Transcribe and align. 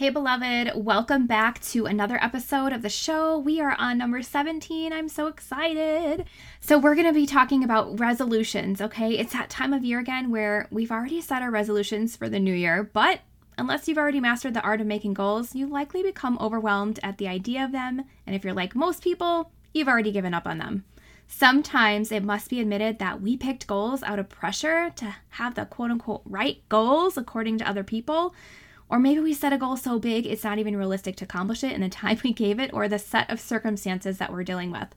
Hey, 0.00 0.08
beloved, 0.08 0.82
welcome 0.82 1.26
back 1.26 1.60
to 1.64 1.84
another 1.84 2.18
episode 2.24 2.72
of 2.72 2.80
the 2.80 2.88
show. 2.88 3.38
We 3.38 3.60
are 3.60 3.76
on 3.78 3.98
number 3.98 4.22
17. 4.22 4.94
I'm 4.94 5.10
so 5.10 5.26
excited. 5.26 6.24
So, 6.58 6.78
we're 6.78 6.94
going 6.94 7.06
to 7.06 7.12
be 7.12 7.26
talking 7.26 7.62
about 7.62 8.00
resolutions, 8.00 8.80
okay? 8.80 9.18
It's 9.18 9.34
that 9.34 9.50
time 9.50 9.74
of 9.74 9.84
year 9.84 9.98
again 9.98 10.30
where 10.30 10.68
we've 10.70 10.90
already 10.90 11.20
set 11.20 11.42
our 11.42 11.50
resolutions 11.50 12.16
for 12.16 12.30
the 12.30 12.40
new 12.40 12.54
year, 12.54 12.82
but 12.82 13.20
unless 13.58 13.88
you've 13.88 13.98
already 13.98 14.20
mastered 14.20 14.54
the 14.54 14.62
art 14.62 14.80
of 14.80 14.86
making 14.86 15.12
goals, 15.12 15.54
you 15.54 15.66
likely 15.66 16.02
become 16.02 16.38
overwhelmed 16.40 16.98
at 17.02 17.18
the 17.18 17.28
idea 17.28 17.62
of 17.62 17.72
them. 17.72 18.02
And 18.26 18.34
if 18.34 18.42
you're 18.42 18.54
like 18.54 18.74
most 18.74 19.04
people, 19.04 19.52
you've 19.74 19.86
already 19.86 20.12
given 20.12 20.32
up 20.32 20.46
on 20.46 20.56
them. 20.56 20.86
Sometimes 21.28 22.10
it 22.10 22.24
must 22.24 22.48
be 22.48 22.58
admitted 22.58 23.00
that 23.00 23.20
we 23.20 23.36
picked 23.36 23.66
goals 23.66 24.02
out 24.02 24.18
of 24.18 24.30
pressure 24.30 24.90
to 24.96 25.14
have 25.28 25.56
the 25.56 25.66
quote 25.66 25.90
unquote 25.90 26.22
right 26.24 26.66
goals 26.70 27.18
according 27.18 27.58
to 27.58 27.68
other 27.68 27.84
people. 27.84 28.34
Or 28.90 28.98
maybe 28.98 29.20
we 29.20 29.32
set 29.32 29.52
a 29.52 29.58
goal 29.58 29.76
so 29.76 30.00
big 30.00 30.26
it's 30.26 30.42
not 30.42 30.58
even 30.58 30.76
realistic 30.76 31.14
to 31.16 31.24
accomplish 31.24 31.62
it 31.62 31.72
in 31.72 31.80
the 31.80 31.88
time 31.88 32.18
we 32.24 32.32
gave 32.32 32.58
it 32.58 32.72
or 32.74 32.88
the 32.88 32.98
set 32.98 33.30
of 33.30 33.40
circumstances 33.40 34.18
that 34.18 34.32
we're 34.32 34.44
dealing 34.44 34.72
with. 34.72 34.88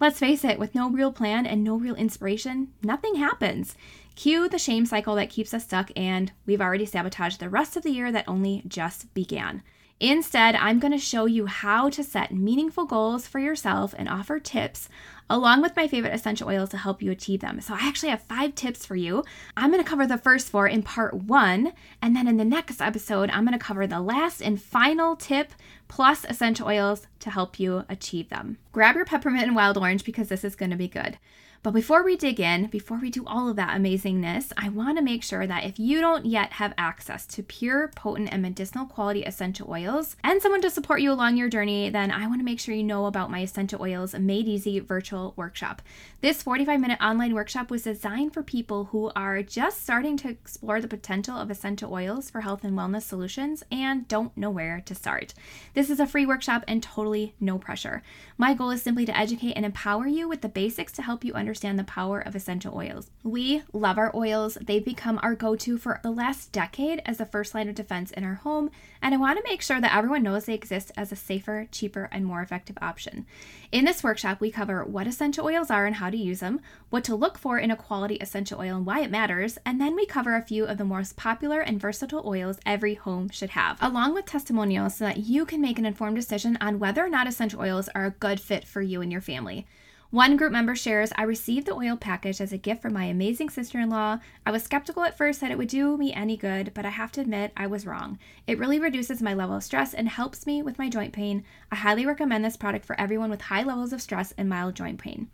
Let's 0.00 0.18
face 0.18 0.44
it, 0.44 0.58
with 0.58 0.74
no 0.74 0.90
real 0.90 1.12
plan 1.12 1.46
and 1.46 1.62
no 1.62 1.76
real 1.76 1.94
inspiration, 1.94 2.72
nothing 2.82 3.16
happens. 3.16 3.76
Cue 4.16 4.48
the 4.48 4.58
shame 4.58 4.86
cycle 4.86 5.14
that 5.16 5.30
keeps 5.30 5.54
us 5.54 5.64
stuck, 5.64 5.90
and 5.94 6.32
we've 6.46 6.60
already 6.60 6.86
sabotaged 6.86 7.38
the 7.38 7.48
rest 7.48 7.76
of 7.76 7.84
the 7.84 7.92
year 7.92 8.10
that 8.10 8.24
only 8.26 8.62
just 8.66 9.12
began. 9.14 9.62
Instead, 10.00 10.56
I'm 10.56 10.80
going 10.80 10.92
to 10.92 10.98
show 10.98 11.26
you 11.26 11.46
how 11.46 11.88
to 11.90 12.02
set 12.02 12.34
meaningful 12.34 12.84
goals 12.84 13.28
for 13.28 13.38
yourself 13.38 13.94
and 13.96 14.08
offer 14.08 14.40
tips 14.40 14.88
along 15.28 15.62
with 15.62 15.76
my 15.76 15.88
favorite 15.88 16.14
essential 16.14 16.48
oils 16.48 16.70
to 16.70 16.78
help 16.78 17.02
you 17.02 17.10
achieve 17.10 17.40
them. 17.40 17.60
So, 17.60 17.74
I 17.74 17.80
actually 17.82 18.10
have 18.10 18.22
five 18.22 18.54
tips 18.54 18.84
for 18.84 18.96
you. 18.96 19.24
I'm 19.56 19.70
going 19.70 19.82
to 19.82 19.88
cover 19.88 20.06
the 20.06 20.18
first 20.18 20.48
four 20.48 20.66
in 20.66 20.82
part 20.82 21.14
one, 21.14 21.72
and 22.02 22.14
then 22.14 22.28
in 22.28 22.36
the 22.36 22.44
next 22.44 22.80
episode, 22.80 23.30
I'm 23.30 23.44
going 23.44 23.58
to 23.58 23.64
cover 23.64 23.86
the 23.86 24.00
last 24.00 24.40
and 24.40 24.60
final 24.60 25.16
tip 25.16 25.52
plus 25.88 26.24
essential 26.28 26.66
oils 26.66 27.06
to 27.20 27.30
help 27.30 27.60
you 27.60 27.84
achieve 27.88 28.28
them. 28.28 28.58
Grab 28.72 28.96
your 28.96 29.04
peppermint 29.04 29.44
and 29.44 29.56
wild 29.56 29.78
orange 29.78 30.04
because 30.04 30.28
this 30.28 30.44
is 30.44 30.56
going 30.56 30.70
to 30.70 30.76
be 30.76 30.88
good. 30.88 31.18
But 31.64 31.72
before 31.72 32.04
we 32.04 32.14
dig 32.14 32.40
in, 32.40 32.66
before 32.66 32.98
we 32.98 33.08
do 33.08 33.24
all 33.26 33.48
of 33.48 33.56
that 33.56 33.74
amazingness, 33.74 34.52
I 34.54 34.68
want 34.68 34.98
to 34.98 35.02
make 35.02 35.22
sure 35.22 35.46
that 35.46 35.64
if 35.64 35.78
you 35.78 35.98
don't 36.02 36.26
yet 36.26 36.52
have 36.52 36.74
access 36.76 37.24
to 37.28 37.42
pure, 37.42 37.88
potent, 37.96 38.28
and 38.30 38.42
medicinal 38.42 38.84
quality 38.84 39.22
essential 39.22 39.70
oils 39.70 40.14
and 40.22 40.42
someone 40.42 40.60
to 40.60 40.68
support 40.68 41.00
you 41.00 41.10
along 41.10 41.38
your 41.38 41.48
journey, 41.48 41.88
then 41.88 42.10
I 42.10 42.26
want 42.26 42.40
to 42.40 42.44
make 42.44 42.60
sure 42.60 42.74
you 42.74 42.84
know 42.84 43.06
about 43.06 43.30
my 43.30 43.40
Essential 43.40 43.80
Oils 43.80 44.14
Made 44.14 44.46
Easy 44.46 44.78
virtual 44.78 45.13
workshop. 45.36 45.82
This 46.20 46.42
45 46.42 46.80
minute 46.80 46.98
online 47.02 47.34
workshop 47.34 47.70
was 47.70 47.82
designed 47.82 48.34
for 48.34 48.42
people 48.42 48.84
who 48.86 49.10
are 49.16 49.42
just 49.42 49.82
starting 49.82 50.16
to 50.18 50.28
explore 50.28 50.80
the 50.80 50.88
potential 50.88 51.36
of 51.36 51.50
essential 51.50 51.92
oils 51.92 52.30
for 52.30 52.42
health 52.42 52.64
and 52.64 52.76
wellness 52.76 53.02
solutions 53.02 53.62
and 53.70 54.06
don't 54.08 54.36
know 54.36 54.50
where 54.50 54.82
to 54.86 54.94
start. 54.94 55.34
This 55.74 55.90
is 55.90 56.00
a 56.00 56.06
free 56.06 56.26
workshop 56.26 56.64
and 56.68 56.82
totally 56.82 57.34
no 57.40 57.58
pressure. 57.58 58.02
My 58.38 58.54
goal 58.54 58.70
is 58.70 58.82
simply 58.82 59.06
to 59.06 59.16
educate 59.16 59.52
and 59.52 59.64
empower 59.64 60.06
you 60.06 60.28
with 60.28 60.40
the 60.40 60.48
basics 60.48 60.92
to 60.92 61.02
help 61.02 61.24
you 61.24 61.32
understand 61.32 61.64
understand 61.64 61.78
the 61.78 61.84
power 61.84 62.20
of 62.20 62.34
essential 62.34 62.74
oils. 62.74 63.10
We 63.22 63.62
love 63.72 63.96
our 63.96 64.14
oils. 64.14 64.58
They've 64.60 64.84
become 64.84 65.20
our 65.22 65.34
go 65.34 65.56
to 65.56 65.78
for 65.78 66.00
the 66.02 66.10
last 66.10 66.52
decade 66.52 67.00
as 67.06 67.18
the 67.18 67.26
first 67.26 67.54
line 67.54 67.68
of 67.68 67.74
defense 67.74 68.10
in 68.10 68.24
our 68.24 68.34
home, 68.34 68.70
and 69.00 69.14
I 69.14 69.18
want 69.18 69.38
to 69.38 69.48
make 69.48 69.62
sure 69.62 69.80
that 69.80 69.94
everyone 69.96 70.22
knows 70.22 70.46
they 70.46 70.54
exist 70.54 70.90
as 70.96 71.12
a 71.12 71.16
safer, 71.16 71.68
cheaper, 71.70 72.08
and 72.10 72.26
more 72.26 72.42
effective 72.42 72.76
option. 72.82 73.24
In 73.70 73.84
this 73.84 74.02
workshop, 74.02 74.40
we 74.40 74.50
cover 74.50 74.84
what 74.84 75.03
essential 75.06 75.46
oils 75.46 75.70
are 75.70 75.86
and 75.86 75.96
how 75.96 76.10
to 76.10 76.16
use 76.16 76.40
them, 76.40 76.60
what 76.90 77.04
to 77.04 77.14
look 77.14 77.38
for 77.38 77.58
in 77.58 77.70
a 77.70 77.76
quality 77.76 78.16
essential 78.16 78.60
oil 78.60 78.76
and 78.76 78.86
why 78.86 79.00
it 79.00 79.10
matters, 79.10 79.58
and 79.64 79.80
then 79.80 79.94
we 79.94 80.06
cover 80.06 80.34
a 80.34 80.42
few 80.42 80.64
of 80.64 80.78
the 80.78 80.84
most 80.84 81.16
popular 81.16 81.60
and 81.60 81.80
versatile 81.80 82.22
oils 82.26 82.58
every 82.64 82.94
home 82.94 83.28
should 83.28 83.50
have, 83.50 83.78
along 83.80 84.14
with 84.14 84.26
testimonials 84.26 84.96
so 84.96 85.04
that 85.04 85.18
you 85.18 85.44
can 85.44 85.60
make 85.60 85.78
an 85.78 85.86
informed 85.86 86.16
decision 86.16 86.56
on 86.60 86.78
whether 86.78 87.04
or 87.04 87.08
not 87.08 87.26
essential 87.26 87.60
oils 87.60 87.88
are 87.94 88.06
a 88.06 88.10
good 88.10 88.40
fit 88.40 88.64
for 88.64 88.82
you 88.82 89.00
and 89.00 89.10
your 89.10 89.20
family. 89.20 89.66
One 90.14 90.36
group 90.36 90.52
member 90.52 90.76
shares, 90.76 91.12
I 91.16 91.24
received 91.24 91.66
the 91.66 91.74
oil 91.74 91.96
package 91.96 92.40
as 92.40 92.52
a 92.52 92.56
gift 92.56 92.82
from 92.82 92.92
my 92.92 93.06
amazing 93.06 93.48
sister 93.48 93.80
in 93.80 93.90
law. 93.90 94.20
I 94.46 94.52
was 94.52 94.62
skeptical 94.62 95.02
at 95.02 95.16
first 95.16 95.40
that 95.40 95.50
it 95.50 95.58
would 95.58 95.66
do 95.66 95.96
me 95.96 96.12
any 96.12 96.36
good, 96.36 96.70
but 96.72 96.86
I 96.86 96.90
have 96.90 97.10
to 97.12 97.20
admit 97.20 97.50
I 97.56 97.66
was 97.66 97.84
wrong. 97.84 98.20
It 98.46 98.56
really 98.56 98.78
reduces 98.78 99.20
my 99.20 99.34
level 99.34 99.56
of 99.56 99.64
stress 99.64 99.92
and 99.92 100.08
helps 100.08 100.46
me 100.46 100.62
with 100.62 100.78
my 100.78 100.88
joint 100.88 101.12
pain. 101.12 101.42
I 101.72 101.74
highly 101.74 102.06
recommend 102.06 102.44
this 102.44 102.56
product 102.56 102.84
for 102.84 102.94
everyone 102.96 103.28
with 103.28 103.40
high 103.40 103.64
levels 103.64 103.92
of 103.92 104.00
stress 104.00 104.32
and 104.38 104.48
mild 104.48 104.76
joint 104.76 105.00
pain. 105.00 105.30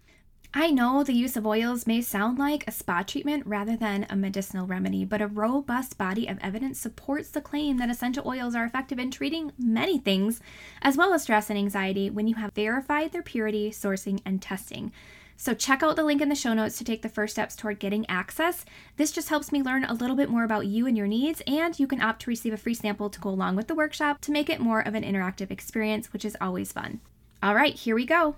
I 0.53 0.73
know 0.73 1.05
the 1.05 1.13
use 1.13 1.37
of 1.37 1.47
oils 1.47 1.87
may 1.87 2.01
sound 2.03 2.37
like 2.37 2.67
a 2.67 2.73
spa 2.73 3.05
treatment 3.05 3.47
rather 3.47 3.77
than 3.77 4.05
a 4.11 4.17
medicinal 4.17 4.67
remedy, 4.67 5.05
but 5.05 5.23
a 5.23 5.29
robust 5.29 5.97
body 5.97 6.27
of 6.27 6.41
evidence 6.43 6.81
supports 6.81 7.31
the 7.31 7.41
claim 7.41 7.77
that 7.77 7.89
essential 7.89 8.27
oils 8.27 8.57
are 8.57 8.65
effective 8.65 8.99
in 8.99 9.13
treating 9.13 9.53
many 9.57 9.97
things, 9.97 10.41
as 10.83 10.97
well 10.97 11.15
as 11.15 11.23
stress 11.23 11.51
and 11.51 11.59
anxiety, 11.59 12.11
when 12.11 12.27
you 12.27 12.35
have 12.35 12.53
verified 12.53 13.13
their 13.13 13.23
purity, 13.23 13.71
sourcing, 13.71 14.21
and 14.27 14.43
testing. 14.43 14.91
So, 15.37 15.55
check 15.55 15.85
out 15.85 15.95
the 15.95 16.05
link 16.05 16.21
in 16.21 16.29
the 16.29 16.35
show 16.35 16.53
notes 16.53 16.77
to 16.79 16.85
take 16.85 17.03
the 17.03 17.09
first 17.09 17.35
steps 17.35 17.55
toward 17.55 17.79
getting 17.79 18.05
access. 18.11 18.65
This 18.97 19.13
just 19.13 19.29
helps 19.29 19.53
me 19.53 19.63
learn 19.63 19.85
a 19.85 19.95
little 19.95 20.17
bit 20.17 20.29
more 20.29 20.45
about 20.45 20.67
you 20.67 20.85
and 20.87 20.97
your 20.97 21.07
needs, 21.07 21.41
and 21.47 21.79
you 21.79 21.87
can 21.87 22.03
opt 22.03 22.23
to 22.23 22.31
receive 22.31 22.53
a 22.53 22.59
free 22.59 22.75
sample 22.75 23.09
to 23.09 23.21
go 23.21 23.31
along 23.31 23.55
with 23.55 23.69
the 23.69 23.75
workshop 23.77 24.21
to 24.23 24.33
make 24.33 24.51
it 24.51 24.61
more 24.61 24.81
of 24.81 24.97
an 24.97 25.05
interactive 25.05 25.53
experience, 25.53 26.13
which 26.13 26.25
is 26.25 26.37
always 26.41 26.73
fun. 26.73 27.01
All 27.41 27.55
right, 27.55 27.75
here 27.75 27.95
we 27.95 28.05
go. 28.05 28.35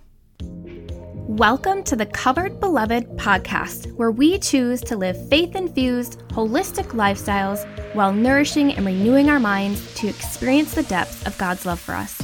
Welcome 1.29 1.85
to 1.85 1.95
the 1.95 2.07
Covered 2.07 2.59
Beloved 2.59 3.17
podcast, 3.17 3.93
where 3.95 4.11
we 4.11 4.41
choose 4.41 4.81
to 4.81 4.97
live 4.97 5.29
faith 5.29 5.55
infused, 5.55 6.19
holistic 6.31 6.89
lifestyles 6.89 7.65
while 7.95 8.13
nourishing 8.13 8.73
and 8.73 8.85
renewing 8.85 9.31
our 9.31 9.39
minds 9.39 9.95
to 9.95 10.09
experience 10.09 10.75
the 10.75 10.83
depths 10.83 11.25
of 11.25 11.39
God's 11.39 11.65
love 11.65 11.79
for 11.79 11.95
us. 11.95 12.21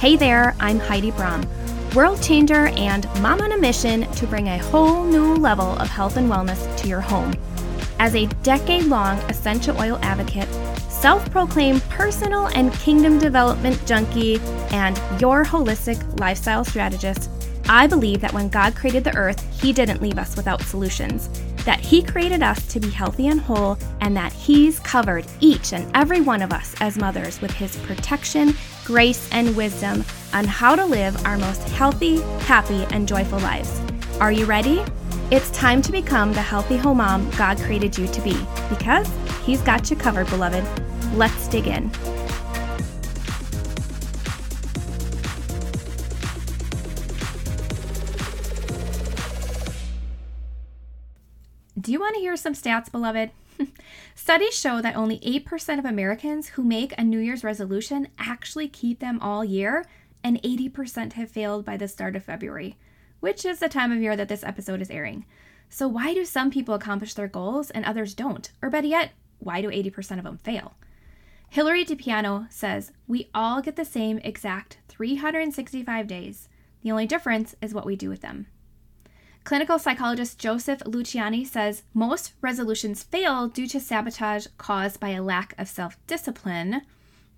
Hey 0.00 0.16
there, 0.16 0.56
I'm 0.60 0.78
Heidi 0.80 1.10
Brom, 1.10 1.46
world 1.94 2.22
changer 2.22 2.68
and 2.68 3.04
mom 3.20 3.42
on 3.42 3.52
a 3.52 3.58
mission 3.58 4.10
to 4.12 4.26
bring 4.26 4.48
a 4.48 4.58
whole 4.58 5.04
new 5.04 5.34
level 5.34 5.72
of 5.78 5.90
health 5.90 6.16
and 6.16 6.30
wellness 6.30 6.74
to 6.78 6.88
your 6.88 7.02
home. 7.02 7.34
As 7.98 8.14
a 8.14 8.26
decade 8.42 8.84
long 8.84 9.18
essential 9.30 9.78
oil 9.78 9.98
advocate, 10.00 10.48
self 10.90 11.30
proclaimed 11.30 11.82
personal 11.90 12.46
and 12.48 12.72
kingdom 12.72 13.18
development 13.18 13.84
junkie, 13.86 14.40
and 14.70 14.96
your 15.20 15.44
holistic 15.44 16.18
lifestyle 16.18 16.64
strategist, 16.64 17.30
I 17.68 17.86
believe 17.86 18.22
that 18.22 18.32
when 18.32 18.48
God 18.48 18.74
created 18.74 19.04
the 19.04 19.14
earth, 19.14 19.44
He 19.60 19.72
didn't 19.74 20.00
leave 20.00 20.18
us 20.18 20.36
without 20.36 20.62
solutions, 20.62 21.28
that 21.64 21.80
He 21.80 22.02
created 22.02 22.42
us 22.42 22.66
to 22.68 22.80
be 22.80 22.88
healthy 22.88 23.28
and 23.28 23.40
whole, 23.40 23.76
and 24.00 24.16
that 24.16 24.32
He's 24.32 24.80
covered 24.80 25.26
each 25.40 25.74
and 25.74 25.90
every 25.94 26.22
one 26.22 26.40
of 26.40 26.52
us 26.52 26.74
as 26.80 26.96
mothers 26.96 27.42
with 27.42 27.50
His 27.50 27.76
protection, 27.78 28.54
grace, 28.84 29.28
and 29.32 29.54
wisdom 29.54 30.02
on 30.32 30.46
how 30.46 30.74
to 30.74 30.84
live 30.84 31.24
our 31.26 31.36
most 31.36 31.68
healthy, 31.68 32.20
happy, 32.46 32.86
and 32.90 33.06
joyful 33.06 33.38
lives. 33.40 33.80
Are 34.18 34.32
you 34.32 34.46
ready? 34.46 34.82
It's 35.30 35.50
time 35.50 35.82
to 35.82 35.92
become 35.92 36.32
the 36.32 36.40
healthy 36.40 36.78
home 36.78 36.98
mom 36.98 37.30
God 37.32 37.58
created 37.58 37.98
you 37.98 38.06
to 38.08 38.20
be 38.22 38.36
because 38.70 39.10
He's 39.44 39.60
got 39.60 39.90
you 39.90 39.96
covered, 39.96 40.28
beloved. 40.30 40.64
Let's 41.14 41.48
dig 41.48 41.66
in. 41.66 41.90
Do 51.88 51.92
you 51.92 52.00
want 52.00 52.16
to 52.16 52.20
hear 52.20 52.36
some 52.36 52.52
stats, 52.52 52.92
beloved? 52.92 53.30
Studies 54.14 54.52
show 54.52 54.82
that 54.82 54.94
only 54.94 55.20
8% 55.20 55.78
of 55.78 55.86
Americans 55.86 56.48
who 56.48 56.62
make 56.62 56.92
a 56.98 57.02
New 57.02 57.18
Year's 57.18 57.42
resolution 57.42 58.08
actually 58.18 58.68
keep 58.68 58.98
them 58.98 59.18
all 59.22 59.42
year, 59.42 59.86
and 60.22 60.38
80% 60.42 61.14
have 61.14 61.30
failed 61.30 61.64
by 61.64 61.78
the 61.78 61.88
start 61.88 62.14
of 62.14 62.24
February, 62.24 62.76
which 63.20 63.46
is 63.46 63.58
the 63.58 63.70
time 63.70 63.90
of 63.90 64.02
year 64.02 64.16
that 64.16 64.28
this 64.28 64.44
episode 64.44 64.82
is 64.82 64.90
airing. 64.90 65.24
So, 65.70 65.88
why 65.88 66.12
do 66.12 66.26
some 66.26 66.50
people 66.50 66.74
accomplish 66.74 67.14
their 67.14 67.26
goals 67.26 67.70
and 67.70 67.86
others 67.86 68.12
don't? 68.12 68.52
Or 68.60 68.68
better 68.68 68.86
yet, 68.86 69.12
why 69.38 69.62
do 69.62 69.70
80% 69.70 70.18
of 70.18 70.24
them 70.24 70.36
fail? 70.36 70.74
Hilary 71.48 71.86
DePiano 71.86 72.52
says, 72.52 72.92
We 73.06 73.30
all 73.34 73.62
get 73.62 73.76
the 73.76 73.86
same 73.86 74.18
exact 74.18 74.76
365 74.88 76.06
days. 76.06 76.50
The 76.82 76.90
only 76.90 77.06
difference 77.06 77.56
is 77.62 77.72
what 77.72 77.86
we 77.86 77.96
do 77.96 78.10
with 78.10 78.20
them. 78.20 78.48
Clinical 79.48 79.78
psychologist 79.78 80.38
Joseph 80.38 80.80
Luciani 80.80 81.46
says 81.46 81.82
most 81.94 82.34
resolutions 82.42 83.02
fail 83.02 83.48
due 83.48 83.66
to 83.68 83.80
sabotage 83.80 84.46
caused 84.58 85.00
by 85.00 85.08
a 85.08 85.22
lack 85.22 85.54
of 85.56 85.68
self 85.68 85.96
discipline. 86.06 86.82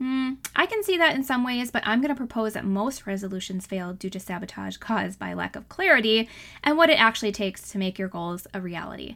Mm, 0.03 0.39
I 0.57 0.67
can 0.67 0.83
see 0.83 0.97
that 0.97 1.15
in 1.15 1.23
some 1.23 1.45
ways, 1.45 1.71
but 1.71 1.85
I'm 1.87 2.01
going 2.01 2.13
to 2.13 2.17
propose 2.17 2.55
that 2.55 2.65
most 2.65 3.07
resolutions 3.07 3.65
fail 3.65 3.93
due 3.93 4.11
to 4.11 4.19
sabotage 4.19 4.79
caused 4.79 5.21
by 5.21 5.35
lack 5.35 5.55
of 5.55 5.69
clarity 5.69 6.29
and 6.65 6.77
what 6.77 6.91
it 6.91 6.99
actually 6.99 7.31
takes 7.31 7.71
to 7.71 7.79
make 7.79 7.97
your 7.97 8.09
goals 8.09 8.45
a 8.53 8.61
reality. 8.61 9.15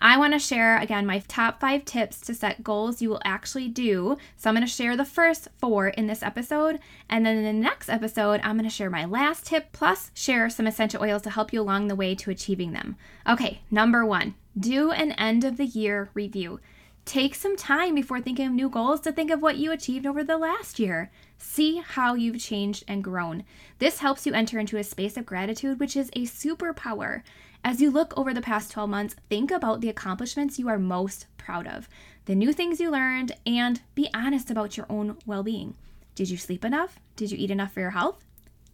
I 0.00 0.18
want 0.18 0.34
to 0.34 0.38
share 0.38 0.78
again 0.78 1.06
my 1.06 1.20
top 1.20 1.60
five 1.60 1.84
tips 1.84 2.20
to 2.22 2.34
set 2.34 2.62
goals 2.62 3.00
you 3.00 3.08
will 3.08 3.22
actually 3.24 3.68
do. 3.68 4.16
So 4.36 4.50
I'm 4.50 4.54
going 4.54 4.66
to 4.66 4.72
share 4.72 4.96
the 4.96 5.04
first 5.04 5.48
four 5.58 5.88
in 5.88 6.06
this 6.06 6.22
episode. 6.22 6.78
And 7.08 7.24
then 7.24 7.38
in 7.38 7.44
the 7.44 7.52
next 7.52 7.88
episode, 7.88 8.40
I'm 8.42 8.56
going 8.56 8.68
to 8.68 8.74
share 8.74 8.90
my 8.90 9.04
last 9.04 9.46
tip 9.46 9.72
plus 9.72 10.10
share 10.14 10.50
some 10.50 10.66
essential 10.66 11.02
oils 11.02 11.22
to 11.22 11.30
help 11.30 11.52
you 11.52 11.60
along 11.60 11.88
the 11.88 11.96
way 11.96 12.14
to 12.14 12.30
achieving 12.30 12.72
them. 12.72 12.96
Okay, 13.26 13.60
number 13.70 14.04
one, 14.04 14.34
do 14.58 14.90
an 14.90 15.12
end 15.12 15.44
of 15.44 15.56
the 15.56 15.66
year 15.66 16.10
review. 16.14 16.60
Take 17.06 17.36
some 17.36 17.56
time 17.56 17.94
before 17.94 18.20
thinking 18.20 18.48
of 18.48 18.52
new 18.52 18.68
goals 18.68 19.00
to 19.02 19.12
think 19.12 19.30
of 19.30 19.40
what 19.40 19.58
you 19.58 19.70
achieved 19.70 20.06
over 20.06 20.24
the 20.24 20.36
last 20.36 20.80
year. 20.80 21.12
See 21.38 21.76
how 21.76 22.14
you've 22.14 22.40
changed 22.40 22.82
and 22.88 23.04
grown. 23.04 23.44
This 23.78 24.00
helps 24.00 24.26
you 24.26 24.34
enter 24.34 24.58
into 24.58 24.76
a 24.76 24.82
space 24.82 25.16
of 25.16 25.24
gratitude, 25.24 25.78
which 25.78 25.96
is 25.96 26.10
a 26.14 26.22
superpower. 26.24 27.22
As 27.64 27.80
you 27.80 27.90
look 27.90 28.16
over 28.16 28.32
the 28.32 28.40
past 28.40 28.70
12 28.70 28.88
months, 28.88 29.16
think 29.28 29.50
about 29.50 29.80
the 29.80 29.88
accomplishments 29.88 30.58
you 30.58 30.68
are 30.68 30.78
most 30.78 31.26
proud 31.36 31.66
of, 31.66 31.88
the 32.26 32.34
new 32.34 32.52
things 32.52 32.80
you 32.80 32.90
learned, 32.90 33.32
and 33.44 33.80
be 33.94 34.08
honest 34.14 34.50
about 34.50 34.76
your 34.76 34.86
own 34.88 35.16
well 35.26 35.42
being. 35.42 35.74
Did 36.14 36.30
you 36.30 36.36
sleep 36.36 36.64
enough? 36.64 36.98
Did 37.16 37.30
you 37.30 37.38
eat 37.38 37.50
enough 37.50 37.72
for 37.72 37.80
your 37.80 37.90
health? 37.90 38.24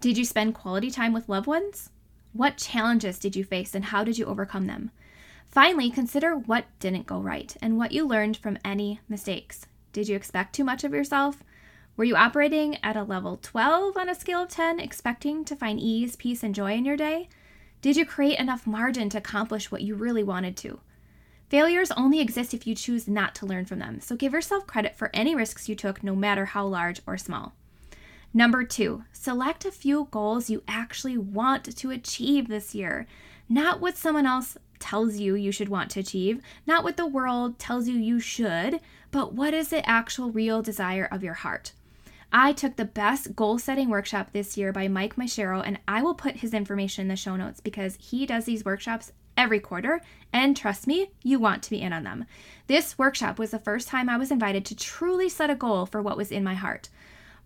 Did 0.00 0.16
you 0.18 0.24
spend 0.24 0.54
quality 0.54 0.90
time 0.90 1.12
with 1.12 1.28
loved 1.28 1.46
ones? 1.46 1.90
What 2.32 2.56
challenges 2.56 3.18
did 3.18 3.36
you 3.36 3.44
face 3.44 3.74
and 3.74 3.86
how 3.86 4.04
did 4.04 4.18
you 4.18 4.26
overcome 4.26 4.66
them? 4.66 4.90
Finally, 5.48 5.90
consider 5.90 6.34
what 6.34 6.64
didn't 6.80 7.06
go 7.06 7.20
right 7.20 7.54
and 7.60 7.76
what 7.76 7.92
you 7.92 8.06
learned 8.06 8.38
from 8.38 8.58
any 8.64 9.00
mistakes. 9.08 9.66
Did 9.92 10.08
you 10.08 10.16
expect 10.16 10.54
too 10.54 10.64
much 10.64 10.82
of 10.82 10.94
yourself? 10.94 11.44
Were 11.94 12.04
you 12.04 12.16
operating 12.16 12.78
at 12.82 12.96
a 12.96 13.02
level 13.02 13.38
12 13.42 13.96
on 13.98 14.08
a 14.08 14.14
scale 14.14 14.44
of 14.44 14.48
10, 14.48 14.80
expecting 14.80 15.44
to 15.44 15.54
find 15.54 15.78
ease, 15.78 16.16
peace, 16.16 16.42
and 16.42 16.54
joy 16.54 16.72
in 16.72 16.86
your 16.86 16.96
day? 16.96 17.28
Did 17.82 17.96
you 17.96 18.06
create 18.06 18.38
enough 18.38 18.64
margin 18.64 19.08
to 19.08 19.18
accomplish 19.18 19.72
what 19.72 19.82
you 19.82 19.96
really 19.96 20.22
wanted 20.22 20.56
to? 20.58 20.78
Failures 21.48 21.90
only 21.90 22.20
exist 22.20 22.54
if 22.54 22.64
you 22.64 22.76
choose 22.76 23.08
not 23.08 23.34
to 23.34 23.44
learn 23.44 23.64
from 23.64 23.80
them, 23.80 24.00
so 24.00 24.14
give 24.14 24.32
yourself 24.32 24.68
credit 24.68 24.94
for 24.94 25.10
any 25.12 25.34
risks 25.34 25.68
you 25.68 25.74
took, 25.74 26.02
no 26.02 26.14
matter 26.14 26.44
how 26.44 26.64
large 26.64 27.02
or 27.08 27.18
small. 27.18 27.54
Number 28.32 28.62
two, 28.62 29.02
select 29.12 29.64
a 29.64 29.72
few 29.72 30.06
goals 30.12 30.48
you 30.48 30.62
actually 30.68 31.18
want 31.18 31.76
to 31.76 31.90
achieve 31.90 32.46
this 32.46 32.72
year, 32.72 33.08
not 33.48 33.80
what 33.80 33.96
someone 33.96 34.26
else 34.26 34.56
tells 34.78 35.16
you 35.16 35.34
you 35.34 35.50
should 35.50 35.68
want 35.68 35.90
to 35.90 36.00
achieve, 36.00 36.40
not 36.64 36.84
what 36.84 36.96
the 36.96 37.04
world 37.04 37.58
tells 37.58 37.88
you 37.88 37.98
you 37.98 38.20
should, 38.20 38.78
but 39.10 39.34
what 39.34 39.52
is 39.52 39.70
the 39.70 39.86
actual 39.88 40.30
real 40.30 40.62
desire 40.62 41.08
of 41.10 41.24
your 41.24 41.34
heart. 41.34 41.72
I 42.34 42.52
took 42.54 42.76
the 42.76 42.86
best 42.86 43.36
goal 43.36 43.58
setting 43.58 43.90
workshop 43.90 44.30
this 44.32 44.56
year 44.56 44.72
by 44.72 44.88
Mike 44.88 45.16
Michero, 45.16 45.62
and 45.64 45.78
I 45.86 46.00
will 46.00 46.14
put 46.14 46.36
his 46.36 46.54
information 46.54 47.02
in 47.02 47.08
the 47.08 47.16
show 47.16 47.36
notes 47.36 47.60
because 47.60 47.98
he 48.00 48.24
does 48.24 48.46
these 48.46 48.64
workshops 48.64 49.12
every 49.36 49.60
quarter. 49.60 50.00
And 50.32 50.56
trust 50.56 50.86
me, 50.86 51.10
you 51.22 51.38
want 51.38 51.62
to 51.64 51.70
be 51.70 51.82
in 51.82 51.92
on 51.92 52.04
them. 52.04 52.24
This 52.68 52.96
workshop 52.96 53.38
was 53.38 53.50
the 53.50 53.58
first 53.58 53.88
time 53.88 54.08
I 54.08 54.16
was 54.16 54.30
invited 54.30 54.64
to 54.66 54.74
truly 54.74 55.28
set 55.28 55.50
a 55.50 55.54
goal 55.54 55.84
for 55.84 56.00
what 56.00 56.16
was 56.16 56.32
in 56.32 56.42
my 56.42 56.54
heart. 56.54 56.88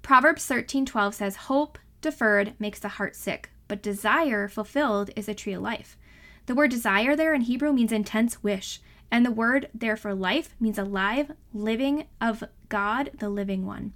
Proverbs 0.02 0.46
13:12 0.46 1.14
says, 1.14 1.36
"Hope 1.36 1.78
deferred 2.00 2.54
makes 2.60 2.78
the 2.78 2.90
heart 2.90 3.16
sick, 3.16 3.50
but 3.66 3.82
desire 3.82 4.46
fulfilled 4.46 5.10
is 5.16 5.28
a 5.28 5.34
tree 5.34 5.54
of 5.54 5.62
life." 5.62 5.98
The 6.46 6.54
word 6.54 6.70
desire 6.70 7.16
there 7.16 7.34
in 7.34 7.40
Hebrew 7.40 7.72
means 7.72 7.90
intense 7.90 8.40
wish, 8.40 8.80
and 9.10 9.26
the 9.26 9.32
word 9.32 9.68
there 9.74 9.96
for 9.96 10.14
life 10.14 10.54
means 10.60 10.78
alive, 10.78 11.32
living 11.52 12.04
of 12.20 12.44
God, 12.68 13.10
the 13.18 13.28
living 13.28 13.66
one. 13.66 13.92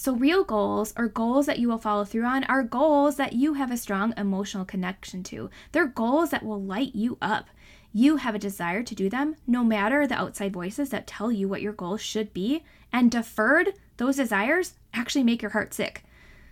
So, 0.00 0.14
real 0.14 0.44
goals 0.44 0.94
or 0.96 1.08
goals 1.08 1.46
that 1.46 1.58
you 1.58 1.66
will 1.66 1.76
follow 1.76 2.04
through 2.04 2.24
on 2.24 2.44
are 2.44 2.62
goals 2.62 3.16
that 3.16 3.32
you 3.32 3.54
have 3.54 3.72
a 3.72 3.76
strong 3.76 4.14
emotional 4.16 4.64
connection 4.64 5.24
to. 5.24 5.50
They're 5.72 5.88
goals 5.88 6.30
that 6.30 6.44
will 6.44 6.62
light 6.62 6.94
you 6.94 7.18
up. 7.20 7.48
You 7.92 8.18
have 8.18 8.36
a 8.36 8.38
desire 8.38 8.84
to 8.84 8.94
do 8.94 9.10
them, 9.10 9.34
no 9.44 9.64
matter 9.64 10.06
the 10.06 10.14
outside 10.14 10.52
voices 10.52 10.90
that 10.90 11.08
tell 11.08 11.32
you 11.32 11.48
what 11.48 11.62
your 11.62 11.72
goals 11.72 12.00
should 12.00 12.32
be. 12.32 12.62
And 12.92 13.10
deferred, 13.10 13.72
those 13.96 14.14
desires 14.14 14.74
actually 14.94 15.24
make 15.24 15.42
your 15.42 15.50
heart 15.50 15.74
sick. 15.74 16.04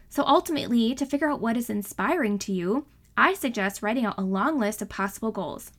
So, 0.08 0.24
ultimately, 0.26 0.92
to 0.96 1.06
figure 1.06 1.30
out 1.30 1.40
what 1.40 1.56
is 1.56 1.70
inspiring 1.70 2.40
to 2.40 2.52
you, 2.52 2.86
I 3.16 3.34
suggest 3.34 3.80
writing 3.80 4.04
out 4.04 4.18
a 4.18 4.22
long 4.22 4.58
list 4.58 4.82
of 4.82 4.88
possible 4.88 5.30
goals. 5.30 5.70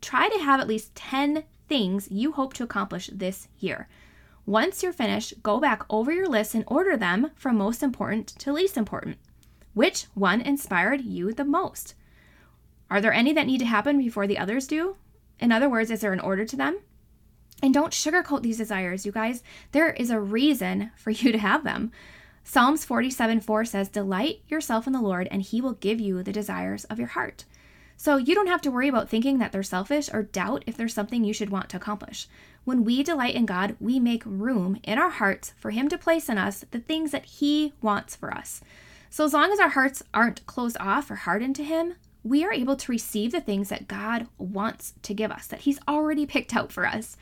Try 0.00 0.28
to 0.28 0.38
have 0.38 0.60
at 0.60 0.68
least 0.68 0.94
10 0.94 1.42
things 1.68 2.08
you 2.08 2.30
hope 2.30 2.54
to 2.54 2.62
accomplish 2.62 3.10
this 3.12 3.48
year. 3.58 3.88
Once 4.46 4.80
you're 4.80 4.92
finished, 4.92 5.42
go 5.42 5.58
back 5.58 5.82
over 5.90 6.12
your 6.12 6.28
list 6.28 6.54
and 6.54 6.62
order 6.68 6.96
them 6.96 7.32
from 7.34 7.56
most 7.56 7.82
important 7.82 8.28
to 8.28 8.52
least 8.52 8.76
important. 8.76 9.18
Which 9.74 10.04
one 10.14 10.40
inspired 10.40 11.00
you 11.00 11.32
the 11.32 11.44
most? 11.44 11.94
Are 12.88 13.00
there 13.00 13.12
any 13.12 13.32
that 13.32 13.48
need 13.48 13.58
to 13.58 13.66
happen 13.66 13.98
before 13.98 14.28
the 14.28 14.38
others 14.38 14.68
do? 14.68 14.96
In 15.40 15.50
other 15.50 15.68
words, 15.68 15.90
is 15.90 16.00
there 16.00 16.12
an 16.12 16.20
order 16.20 16.44
to 16.44 16.56
them? 16.56 16.78
And 17.60 17.74
don't 17.74 17.92
sugarcoat 17.92 18.42
these 18.42 18.58
desires, 18.58 19.04
you 19.04 19.10
guys. 19.10 19.42
There 19.72 19.90
is 19.90 20.10
a 20.10 20.20
reason 20.20 20.92
for 20.96 21.10
you 21.10 21.32
to 21.32 21.38
have 21.38 21.64
them. 21.64 21.90
Psalms 22.44 22.84
47 22.84 23.40
4 23.40 23.64
says, 23.64 23.88
Delight 23.88 24.42
yourself 24.46 24.86
in 24.86 24.92
the 24.92 25.00
Lord, 25.00 25.26
and 25.32 25.42
he 25.42 25.60
will 25.60 25.72
give 25.72 25.98
you 25.98 26.22
the 26.22 26.32
desires 26.32 26.84
of 26.84 27.00
your 27.00 27.08
heart. 27.08 27.44
So 27.96 28.18
you 28.18 28.34
don't 28.34 28.46
have 28.46 28.60
to 28.62 28.70
worry 28.70 28.88
about 28.88 29.08
thinking 29.08 29.38
that 29.38 29.52
they're 29.52 29.62
selfish 29.62 30.08
or 30.12 30.22
doubt 30.22 30.62
if 30.66 30.76
there's 30.76 30.94
something 30.94 31.24
you 31.24 31.32
should 31.32 31.50
want 31.50 31.70
to 31.70 31.76
accomplish. 31.76 32.28
When 32.66 32.82
we 32.82 33.04
delight 33.04 33.36
in 33.36 33.46
God, 33.46 33.76
we 33.78 34.00
make 34.00 34.24
room 34.26 34.80
in 34.82 34.98
our 34.98 35.08
hearts 35.08 35.54
for 35.56 35.70
Him 35.70 35.88
to 35.88 35.96
place 35.96 36.28
in 36.28 36.36
us 36.36 36.64
the 36.72 36.80
things 36.80 37.12
that 37.12 37.24
He 37.24 37.74
wants 37.80 38.16
for 38.16 38.34
us. 38.34 38.60
So 39.08 39.24
as 39.24 39.32
long 39.32 39.52
as 39.52 39.60
our 39.60 39.68
hearts 39.68 40.02
aren't 40.12 40.44
closed 40.46 40.76
off 40.80 41.08
or 41.08 41.14
hardened 41.14 41.54
to 41.56 41.64
Him, 41.64 41.94
we 42.24 42.44
are 42.44 42.52
able 42.52 42.74
to 42.74 42.90
receive 42.90 43.30
the 43.30 43.40
things 43.40 43.68
that 43.68 43.86
God 43.86 44.26
wants 44.36 44.94
to 45.02 45.14
give 45.14 45.30
us, 45.30 45.46
that 45.46 45.60
He's 45.60 45.78
already 45.86 46.26
picked 46.26 46.56
out 46.56 46.72
for 46.72 46.84
us. 46.84 47.16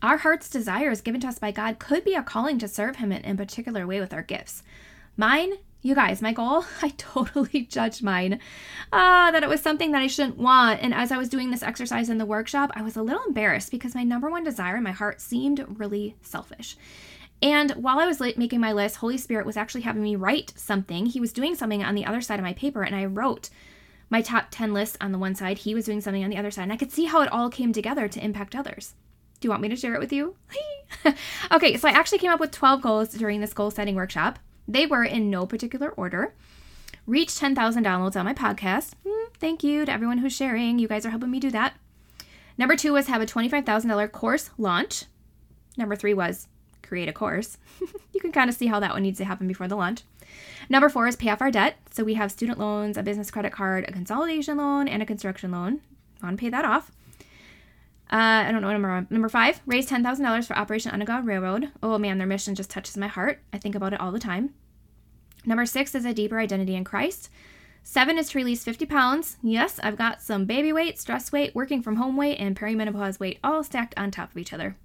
Our 0.00 0.16
heart's 0.16 0.48
desires 0.48 1.02
given 1.02 1.20
to 1.20 1.28
us 1.28 1.38
by 1.38 1.50
God 1.50 1.78
could 1.78 2.02
be 2.02 2.14
a 2.14 2.22
calling 2.22 2.58
to 2.60 2.66
serve 2.66 2.96
Him 2.96 3.12
in 3.12 3.30
a 3.30 3.36
particular 3.36 3.86
way 3.86 4.00
with 4.00 4.14
our 4.14 4.22
gifts. 4.22 4.62
Mine 5.18 5.52
you 5.82 5.94
guys, 5.94 6.22
my 6.22 6.32
goal, 6.32 6.64
I 6.82 6.90
totally 6.90 7.62
judged 7.70 8.02
mine. 8.02 8.38
Uh, 8.92 9.30
that 9.30 9.42
it 9.42 9.48
was 9.48 9.60
something 9.60 9.92
that 9.92 10.02
I 10.02 10.06
shouldn't 10.06 10.38
want. 10.38 10.80
And 10.82 10.94
as 10.94 11.10
I 11.12 11.18
was 11.18 11.28
doing 11.28 11.50
this 11.50 11.62
exercise 11.62 12.08
in 12.08 12.18
the 12.18 12.26
workshop, 12.26 12.70
I 12.74 12.82
was 12.82 12.96
a 12.96 13.02
little 13.02 13.22
embarrassed 13.26 13.70
because 13.70 13.94
my 13.94 14.04
number 14.04 14.30
one 14.30 14.44
desire 14.44 14.76
in 14.76 14.82
my 14.82 14.92
heart 14.92 15.20
seemed 15.20 15.64
really 15.78 16.16
selfish. 16.22 16.76
And 17.42 17.72
while 17.72 17.98
I 17.98 18.06
was 18.06 18.20
making 18.20 18.60
my 18.60 18.72
list, 18.72 18.96
Holy 18.96 19.18
Spirit 19.18 19.44
was 19.44 19.56
actually 19.56 19.80
having 19.80 20.02
me 20.02 20.14
write 20.14 20.52
something. 20.54 21.06
He 21.06 21.20
was 21.20 21.32
doing 21.32 21.56
something 21.56 21.82
on 21.82 21.96
the 21.96 22.06
other 22.06 22.20
side 22.20 22.38
of 22.38 22.44
my 22.44 22.52
paper, 22.52 22.84
and 22.84 22.94
I 22.94 23.04
wrote 23.04 23.50
my 24.08 24.22
top 24.22 24.46
10 24.52 24.72
list 24.72 24.96
on 25.00 25.10
the 25.10 25.18
one 25.18 25.34
side. 25.34 25.58
He 25.58 25.74
was 25.74 25.84
doing 25.84 26.00
something 26.00 26.22
on 26.22 26.30
the 26.30 26.36
other 26.36 26.52
side, 26.52 26.64
and 26.64 26.72
I 26.72 26.76
could 26.76 26.92
see 26.92 27.06
how 27.06 27.20
it 27.22 27.32
all 27.32 27.50
came 27.50 27.72
together 27.72 28.06
to 28.06 28.24
impact 28.24 28.54
others. 28.54 28.94
Do 29.40 29.46
you 29.46 29.50
want 29.50 29.62
me 29.62 29.68
to 29.70 29.76
share 29.76 29.94
it 29.94 30.00
with 30.00 30.12
you? 30.12 30.36
okay, 31.50 31.76
so 31.76 31.88
I 31.88 31.92
actually 31.92 32.18
came 32.18 32.30
up 32.30 32.38
with 32.38 32.52
12 32.52 32.80
goals 32.80 33.08
during 33.08 33.40
this 33.40 33.54
goal 33.54 33.72
setting 33.72 33.96
workshop. 33.96 34.38
They 34.66 34.86
were 34.86 35.04
in 35.04 35.30
no 35.30 35.46
particular 35.46 35.90
order. 35.90 36.34
Reached 37.06 37.38
10,000 37.38 37.84
downloads 37.84 38.16
on 38.16 38.24
my 38.24 38.34
podcast. 38.34 38.92
Mm, 39.04 39.26
thank 39.38 39.64
you 39.64 39.84
to 39.84 39.92
everyone 39.92 40.18
who's 40.18 40.34
sharing. 40.34 40.78
You 40.78 40.88
guys 40.88 41.04
are 41.04 41.10
helping 41.10 41.30
me 41.30 41.40
do 41.40 41.50
that. 41.50 41.74
Number 42.56 42.76
two 42.76 42.92
was 42.92 43.08
have 43.08 43.20
a 43.20 43.26
$25,000 43.26 44.12
course 44.12 44.50
launch. 44.56 45.04
Number 45.76 45.96
three 45.96 46.14
was 46.14 46.48
create 46.82 47.08
a 47.08 47.12
course. 47.12 47.58
you 48.12 48.20
can 48.20 48.32
kind 48.32 48.50
of 48.50 48.56
see 48.56 48.66
how 48.66 48.78
that 48.80 48.92
one 48.92 49.02
needs 49.02 49.18
to 49.18 49.24
happen 49.24 49.48
before 49.48 49.66
the 49.66 49.76
launch. 49.76 50.02
Number 50.68 50.88
four 50.88 51.06
is 51.06 51.16
pay 51.16 51.30
off 51.30 51.40
our 51.40 51.50
debt. 51.50 51.76
So 51.90 52.04
we 52.04 52.14
have 52.14 52.30
student 52.30 52.58
loans, 52.58 52.96
a 52.96 53.02
business 53.02 53.30
credit 53.30 53.52
card, 53.52 53.84
a 53.88 53.92
consolidation 53.92 54.58
loan, 54.58 54.88
and 54.88 55.02
a 55.02 55.06
construction 55.06 55.50
loan. 55.50 55.80
Want 56.22 56.38
to 56.38 56.40
pay 56.40 56.50
that 56.50 56.64
off. 56.64 56.92
Uh, 58.12 58.44
I 58.46 58.52
don't 58.52 58.60
know 58.60 58.70
number 58.70 59.06
number 59.08 59.30
five. 59.30 59.62
Raise 59.64 59.86
ten 59.86 60.02
thousand 60.02 60.24
dollars 60.24 60.46
for 60.46 60.56
Operation 60.56 60.92
Underground 60.92 61.26
Railroad. 61.26 61.70
Oh 61.82 61.96
man, 61.96 62.18
their 62.18 62.26
mission 62.26 62.54
just 62.54 62.68
touches 62.68 62.96
my 62.98 63.06
heart. 63.06 63.40
I 63.52 63.58
think 63.58 63.74
about 63.74 63.94
it 63.94 64.00
all 64.00 64.12
the 64.12 64.18
time. 64.18 64.52
Number 65.46 65.64
six 65.64 65.94
is 65.94 66.04
a 66.04 66.12
deeper 66.12 66.38
identity 66.38 66.74
in 66.74 66.84
Christ. 66.84 67.30
Seven 67.82 68.16
is 68.18 68.28
to 68.28 68.38
release 68.38 68.62
50 68.62 68.86
pounds. 68.86 69.38
Yes, 69.42 69.80
I've 69.82 69.96
got 69.96 70.22
some 70.22 70.44
baby 70.44 70.72
weight, 70.72 71.00
stress 71.00 71.32
weight, 71.32 71.54
working 71.54 71.82
from 71.82 71.96
home 71.96 72.16
weight, 72.16 72.38
and 72.38 72.56
perimenopause 72.56 73.18
weight 73.18 73.40
all 73.42 73.64
stacked 73.64 73.94
on 73.96 74.10
top 74.10 74.30
of 74.30 74.36
each 74.36 74.52
other. 74.52 74.76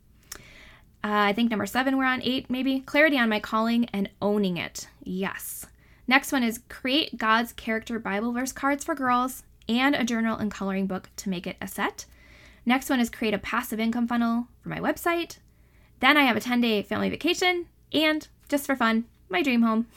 Uh, 1.03 1.29
I 1.29 1.33
think 1.33 1.51
number 1.51 1.67
seven, 1.67 1.97
we're 1.97 2.05
on 2.05 2.23
eight, 2.23 2.49
maybe. 2.49 2.79
Clarity 2.79 3.19
on 3.19 3.29
my 3.29 3.39
calling 3.39 3.85
and 3.93 4.09
owning 4.21 4.57
it. 4.57 4.87
Yes. 5.03 5.67
Next 6.07 6.31
one 6.31 6.43
is 6.43 6.61
create 6.69 7.17
God's 7.17 7.53
character 7.53 7.99
Bible 7.99 8.31
verse 8.31 8.51
cards 8.51 8.83
for 8.83 8.95
girls 8.95 9.43
and 9.69 9.93
a 9.93 10.03
journal 10.03 10.37
and 10.37 10.49
coloring 10.49 10.87
book 10.87 11.09
to 11.17 11.29
make 11.29 11.45
it 11.45 11.57
a 11.61 11.67
set. 11.67 12.05
Next 12.67 12.89
one 12.89 12.99
is 12.99 13.09
create 13.09 13.33
a 13.33 13.37
passive 13.37 13.79
income 13.79 14.09
funnel 14.09 14.49
for 14.59 14.67
my 14.67 14.79
website. 14.79 15.37
Then 16.01 16.17
I 16.17 16.23
have 16.23 16.35
a 16.35 16.41
10 16.41 16.59
day 16.59 16.83
family 16.83 17.09
vacation 17.09 17.67
and 17.93 18.27
just 18.49 18.65
for 18.65 18.75
fun, 18.75 19.05
my 19.29 19.41
dream 19.41 19.61
home. 19.61 19.87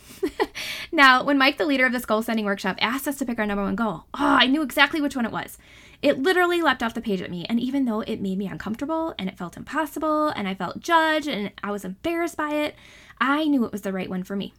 now, 0.92 1.24
when 1.24 1.36
Mike, 1.36 1.58
the 1.58 1.66
leader 1.66 1.84
of 1.84 1.90
this 1.90 2.04
goal 2.04 2.22
setting 2.22 2.44
workshop, 2.44 2.76
asked 2.80 3.08
us 3.08 3.18
to 3.18 3.24
pick 3.24 3.40
our 3.40 3.44
number 3.44 3.64
one 3.64 3.74
goal, 3.74 4.04
oh, 4.14 4.38
I 4.40 4.46
knew 4.46 4.62
exactly 4.62 5.00
which 5.00 5.16
one 5.16 5.26
it 5.26 5.32
was. 5.32 5.58
It 6.00 6.22
literally 6.22 6.62
leapt 6.62 6.84
off 6.84 6.94
the 6.94 7.00
page 7.00 7.20
at 7.20 7.30
me. 7.30 7.44
And 7.48 7.58
even 7.58 7.86
though 7.86 8.02
it 8.02 8.20
made 8.20 8.38
me 8.38 8.46
uncomfortable 8.46 9.16
and 9.18 9.28
it 9.28 9.36
felt 9.36 9.56
impossible 9.56 10.28
and 10.28 10.46
I 10.46 10.54
felt 10.54 10.78
judged 10.78 11.26
and 11.26 11.50
I 11.64 11.72
was 11.72 11.84
embarrassed 11.84 12.36
by 12.36 12.54
it, 12.54 12.76
I 13.20 13.48
knew 13.48 13.64
it 13.64 13.72
was 13.72 13.82
the 13.82 13.92
right 13.92 14.08
one 14.08 14.22
for 14.22 14.36
me. 14.36 14.54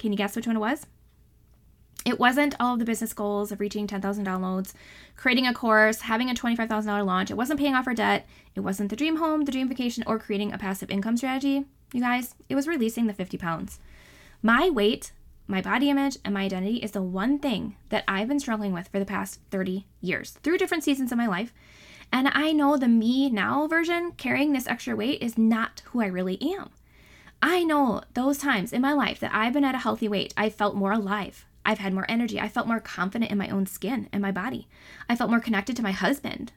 Can 0.00 0.10
you 0.10 0.18
guess 0.18 0.34
which 0.34 0.48
one 0.48 0.56
it 0.56 0.58
was? 0.58 0.88
It 2.04 2.18
wasn't 2.18 2.56
all 2.58 2.74
of 2.74 2.78
the 2.80 2.84
business 2.84 3.12
goals 3.12 3.52
of 3.52 3.60
reaching 3.60 3.86
10,000 3.86 4.26
downloads, 4.26 4.72
creating 5.14 5.46
a 5.46 5.54
course, 5.54 6.00
having 6.02 6.28
a 6.28 6.34
$25,000 6.34 7.06
launch. 7.06 7.30
It 7.30 7.36
wasn't 7.36 7.60
paying 7.60 7.74
off 7.74 7.86
our 7.86 7.94
debt. 7.94 8.26
It 8.56 8.60
wasn't 8.60 8.90
the 8.90 8.96
dream 8.96 9.16
home, 9.16 9.44
the 9.44 9.52
dream 9.52 9.68
vacation, 9.68 10.02
or 10.06 10.18
creating 10.18 10.52
a 10.52 10.58
passive 10.58 10.90
income 10.90 11.16
strategy. 11.16 11.64
You 11.92 12.00
guys, 12.00 12.34
it 12.48 12.56
was 12.56 12.66
releasing 12.66 13.06
the 13.06 13.12
50 13.12 13.38
pounds. 13.38 13.78
My 14.42 14.68
weight, 14.68 15.12
my 15.46 15.60
body 15.60 15.90
image, 15.90 16.18
and 16.24 16.34
my 16.34 16.42
identity 16.42 16.78
is 16.78 16.90
the 16.90 17.02
one 17.02 17.38
thing 17.38 17.76
that 17.90 18.04
I've 18.08 18.28
been 18.28 18.40
struggling 18.40 18.72
with 18.72 18.88
for 18.88 18.98
the 18.98 19.04
past 19.04 19.38
30 19.50 19.86
years 20.00 20.32
through 20.42 20.58
different 20.58 20.82
seasons 20.82 21.12
of 21.12 21.18
my 21.18 21.28
life. 21.28 21.52
And 22.10 22.28
I 22.28 22.52
know 22.52 22.76
the 22.76 22.88
me 22.88 23.30
now 23.30 23.68
version 23.68 24.12
carrying 24.12 24.52
this 24.52 24.66
extra 24.66 24.96
weight 24.96 25.22
is 25.22 25.38
not 25.38 25.82
who 25.86 26.02
I 26.02 26.06
really 26.06 26.40
am. 26.42 26.70
I 27.40 27.64
know 27.64 28.02
those 28.14 28.38
times 28.38 28.72
in 28.72 28.82
my 28.82 28.92
life 28.92 29.20
that 29.20 29.34
I've 29.34 29.52
been 29.52 29.64
at 29.64 29.74
a 29.74 29.78
healthy 29.78 30.08
weight, 30.08 30.34
I 30.36 30.50
felt 30.50 30.76
more 30.76 30.92
alive. 30.92 31.46
I've 31.64 31.78
had 31.78 31.94
more 31.94 32.06
energy. 32.08 32.40
I 32.40 32.48
felt 32.48 32.66
more 32.66 32.80
confident 32.80 33.30
in 33.30 33.38
my 33.38 33.48
own 33.48 33.66
skin 33.66 34.08
and 34.12 34.20
my 34.20 34.32
body. 34.32 34.68
I 35.08 35.16
felt 35.16 35.30
more 35.30 35.40
connected 35.40 35.76
to 35.76 35.82
my 35.82 35.92
husband 35.92 36.52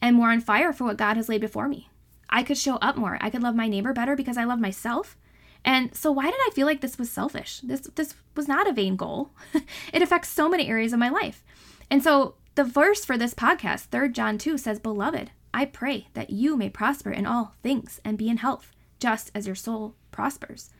and 0.00 0.16
more 0.16 0.30
on 0.30 0.40
fire 0.40 0.72
for 0.72 0.84
what 0.84 0.96
God 0.96 1.16
has 1.16 1.28
laid 1.28 1.40
before 1.40 1.68
me. 1.68 1.90
I 2.30 2.42
could 2.42 2.58
show 2.58 2.76
up 2.76 2.96
more. 2.96 3.18
I 3.20 3.30
could 3.30 3.42
love 3.42 3.54
my 3.54 3.68
neighbor 3.68 3.92
better 3.92 4.16
because 4.16 4.36
I 4.36 4.44
love 4.44 4.60
myself. 4.60 5.16
And 5.64 5.94
so 5.94 6.12
why 6.12 6.26
did 6.26 6.40
I 6.46 6.50
feel 6.54 6.66
like 6.66 6.80
this 6.80 6.98
was 6.98 7.10
selfish? 7.10 7.60
This 7.60 7.80
this 7.94 8.14
was 8.36 8.48
not 8.48 8.68
a 8.68 8.72
vain 8.72 8.96
goal. 8.96 9.30
it 9.92 10.02
affects 10.02 10.28
so 10.28 10.48
many 10.48 10.68
areas 10.68 10.92
of 10.92 10.98
my 10.98 11.08
life. 11.08 11.44
And 11.90 12.02
so 12.02 12.34
the 12.54 12.64
verse 12.64 13.04
for 13.04 13.16
this 13.16 13.34
podcast, 13.34 13.86
3 13.86 14.10
John 14.10 14.38
2 14.38 14.58
says, 14.58 14.78
"Beloved, 14.78 15.30
I 15.52 15.64
pray 15.64 16.08
that 16.14 16.30
you 16.30 16.56
may 16.56 16.70
prosper 16.70 17.10
in 17.10 17.26
all 17.26 17.54
things 17.62 18.00
and 18.04 18.18
be 18.18 18.28
in 18.28 18.38
health, 18.38 18.72
just 19.00 19.30
as 19.34 19.46
your 19.46 19.56
soul 19.56 19.94
prospers." 20.10 20.70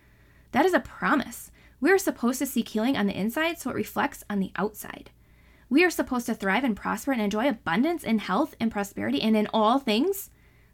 That 0.53 0.67
is 0.67 0.75
a 0.75 0.81
promise. 0.81 1.51
We 1.81 1.93
are 1.93 1.99
supposed 1.99 2.39
to 2.41 2.47
seek 2.47 2.69
healing 2.69 2.97
on 2.97 3.07
the 3.07 3.19
inside 3.19 3.59
so 3.59 3.71
it 3.71 3.77
reflects 3.77 4.25
on 4.29 4.41
the 4.41 4.53
outside. 4.57 5.11
We 5.71 5.85
are 5.85 5.91
supposed 5.91 6.27
to 6.27 6.35
thrive 6.35 6.65
and 6.65 6.77
prosper 6.77 7.13
and 7.13 7.21
enjoy 7.21 7.49
abundance 7.49 8.03
in 8.03 8.19
health 8.19 8.55
and 8.59 8.71
prosperity 8.71 9.21
and 9.21 9.37
in 9.37 9.49
all 9.53 9.79
things. 9.79 10.31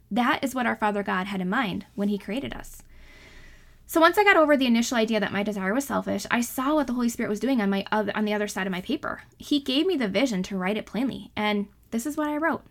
That 0.09 0.43
is 0.43 0.55
what 0.55 0.65
our 0.65 0.75
Father 0.75 1.03
God 1.03 1.27
had 1.27 1.41
in 1.41 1.49
mind 1.49 1.85
when 1.95 2.09
He 2.09 2.17
created 2.17 2.53
us. 2.53 2.81
So 3.87 4.01
once 4.01 4.17
I 4.17 4.23
got 4.23 4.37
over 4.37 4.57
the 4.57 4.65
initial 4.65 4.97
idea 4.97 5.19
that 5.19 5.31
my 5.31 5.43
desire 5.43 5.73
was 5.73 5.85
selfish, 5.85 6.25
I 6.31 6.41
saw 6.41 6.75
what 6.75 6.87
the 6.87 6.93
Holy 6.93 7.09
Spirit 7.09 7.29
was 7.29 7.39
doing 7.39 7.61
on 7.61 7.69
my 7.69 7.85
on 7.91 8.25
the 8.25 8.33
other 8.33 8.47
side 8.47 8.65
of 8.65 8.71
my 8.71 8.81
paper. 8.81 9.21
He 9.37 9.59
gave 9.59 9.85
me 9.85 9.95
the 9.95 10.07
vision 10.07 10.41
to 10.43 10.57
write 10.57 10.77
it 10.77 10.87
plainly, 10.87 11.31
and 11.35 11.67
this 11.91 12.05
is 12.07 12.17
what 12.17 12.27
I 12.27 12.37
wrote. 12.37 12.63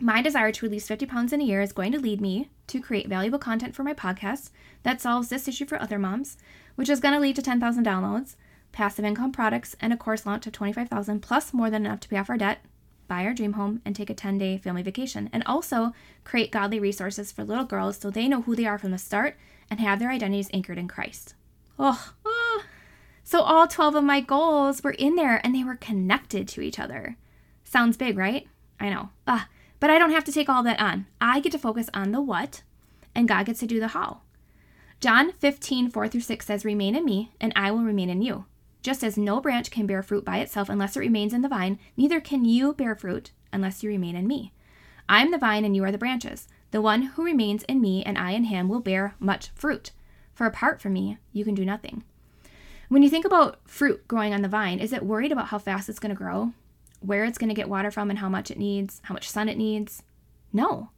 My 0.00 0.22
desire 0.22 0.50
to 0.50 0.66
release 0.66 0.88
50 0.88 1.06
pounds 1.06 1.32
in 1.32 1.40
a 1.40 1.44
year 1.44 1.60
is 1.60 1.72
going 1.72 1.92
to 1.92 2.00
lead 2.00 2.20
me 2.20 2.48
to 2.68 2.80
create 2.80 3.08
valuable 3.08 3.38
content 3.38 3.74
for 3.74 3.84
my 3.84 3.92
podcast 3.94 4.50
that 4.84 5.00
solves 5.00 5.28
this 5.28 5.46
issue 5.46 5.66
for 5.66 5.80
other 5.80 5.98
moms, 5.98 6.38
which 6.74 6.88
is 6.88 7.00
going 7.00 7.14
to 7.14 7.20
lead 7.20 7.36
to 7.36 7.42
10,000 7.42 7.84
downloads, 7.84 8.36
passive 8.72 9.04
income 9.04 9.32
products, 9.32 9.76
and 9.80 9.92
a 9.92 9.96
course 9.96 10.26
launch 10.26 10.46
of 10.46 10.52
25,000 10.52 11.20
plus 11.20 11.52
more 11.52 11.70
than 11.70 11.86
enough 11.86 12.00
to 12.00 12.08
pay 12.08 12.16
off 12.16 12.30
our 12.30 12.38
debt, 12.38 12.64
buy 13.08 13.24
our 13.24 13.34
dream 13.34 13.54
home, 13.54 13.82
and 13.84 13.94
take 13.94 14.08
a 14.08 14.14
10-day 14.14 14.58
family 14.58 14.82
vacation, 14.82 15.28
and 15.32 15.42
also 15.44 15.92
create 16.24 16.50
godly 16.50 16.80
resources 16.80 17.30
for 17.30 17.44
little 17.44 17.64
girls 17.64 17.98
so 17.98 18.10
they 18.10 18.28
know 18.28 18.42
who 18.42 18.56
they 18.56 18.66
are 18.66 18.78
from 18.78 18.90
the 18.90 18.98
start 18.98 19.36
and 19.70 19.80
have 19.80 19.98
their 19.98 20.10
identities 20.10 20.50
anchored 20.52 20.78
in 20.78 20.88
Christ. 20.88 21.34
Oh, 21.78 22.12
oh. 22.24 22.64
So 23.24 23.40
all 23.42 23.68
12 23.68 23.96
of 23.96 24.04
my 24.04 24.20
goals 24.20 24.82
were 24.82 24.92
in 24.92 25.16
there 25.16 25.40
and 25.44 25.54
they 25.54 25.64
were 25.64 25.76
connected 25.76 26.48
to 26.48 26.60
each 26.60 26.78
other. 26.78 27.16
Sounds 27.64 27.96
big, 27.96 28.18
right? 28.18 28.46
I 28.80 28.90
know. 28.90 29.10
Ah, 29.26 29.48
but 29.80 29.90
I 29.90 29.98
don't 29.98 30.10
have 30.10 30.24
to 30.24 30.32
take 30.32 30.48
all 30.48 30.62
that 30.64 30.80
on. 30.80 31.06
I 31.20 31.40
get 31.40 31.52
to 31.52 31.58
focus 31.58 31.88
on 31.94 32.12
the 32.12 32.20
what, 32.20 32.62
and 33.14 33.28
God 33.28 33.46
gets 33.46 33.60
to 33.60 33.66
do 33.66 33.80
the 33.80 33.88
how. 33.88 34.20
John 35.02 35.32
15, 35.32 35.90
4 35.90 36.06
through 36.06 36.20
6 36.20 36.46
says, 36.46 36.64
Remain 36.64 36.94
in 36.94 37.04
me, 37.04 37.32
and 37.40 37.52
I 37.56 37.72
will 37.72 37.82
remain 37.82 38.08
in 38.08 38.22
you. 38.22 38.44
Just 38.84 39.02
as 39.02 39.18
no 39.18 39.40
branch 39.40 39.68
can 39.68 39.84
bear 39.84 40.00
fruit 40.00 40.24
by 40.24 40.38
itself 40.38 40.68
unless 40.68 40.96
it 40.96 41.00
remains 41.00 41.34
in 41.34 41.42
the 41.42 41.48
vine, 41.48 41.80
neither 41.96 42.20
can 42.20 42.44
you 42.44 42.72
bear 42.72 42.94
fruit 42.94 43.32
unless 43.52 43.82
you 43.82 43.88
remain 43.90 44.14
in 44.14 44.28
me. 44.28 44.52
I 45.08 45.20
am 45.20 45.32
the 45.32 45.38
vine, 45.38 45.64
and 45.64 45.74
you 45.74 45.82
are 45.82 45.90
the 45.90 45.98
branches. 45.98 46.46
The 46.70 46.80
one 46.80 47.02
who 47.02 47.24
remains 47.24 47.64
in 47.64 47.80
me, 47.80 48.04
and 48.04 48.16
I 48.16 48.30
in 48.30 48.44
him, 48.44 48.68
will 48.68 48.78
bear 48.78 49.16
much 49.18 49.50
fruit. 49.56 49.90
For 50.34 50.46
apart 50.46 50.80
from 50.80 50.92
me, 50.92 51.18
you 51.32 51.44
can 51.44 51.56
do 51.56 51.64
nothing. 51.64 52.04
When 52.88 53.02
you 53.02 53.10
think 53.10 53.24
about 53.24 53.58
fruit 53.68 54.06
growing 54.06 54.32
on 54.32 54.42
the 54.42 54.48
vine, 54.48 54.78
is 54.78 54.92
it 54.92 55.04
worried 55.04 55.32
about 55.32 55.48
how 55.48 55.58
fast 55.58 55.88
it's 55.88 55.98
going 55.98 56.14
to 56.14 56.16
grow? 56.16 56.52
Where 57.00 57.24
it's 57.24 57.38
going 57.38 57.48
to 57.48 57.56
get 57.56 57.68
water 57.68 57.90
from 57.90 58.08
and 58.08 58.20
how 58.20 58.28
much 58.28 58.52
it 58.52 58.58
needs? 58.58 59.00
How 59.02 59.14
much 59.14 59.28
sun 59.28 59.48
it 59.48 59.58
needs? 59.58 60.04
No. 60.52 60.90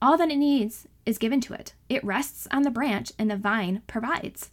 All 0.00 0.16
that 0.16 0.30
it 0.30 0.36
needs 0.36 0.86
is 1.04 1.18
given 1.18 1.40
to 1.42 1.54
it. 1.54 1.74
It 1.88 2.04
rests 2.04 2.46
on 2.52 2.62
the 2.62 2.70
branch, 2.70 3.12
and 3.18 3.30
the 3.30 3.36
vine 3.36 3.82
provides. 3.86 4.50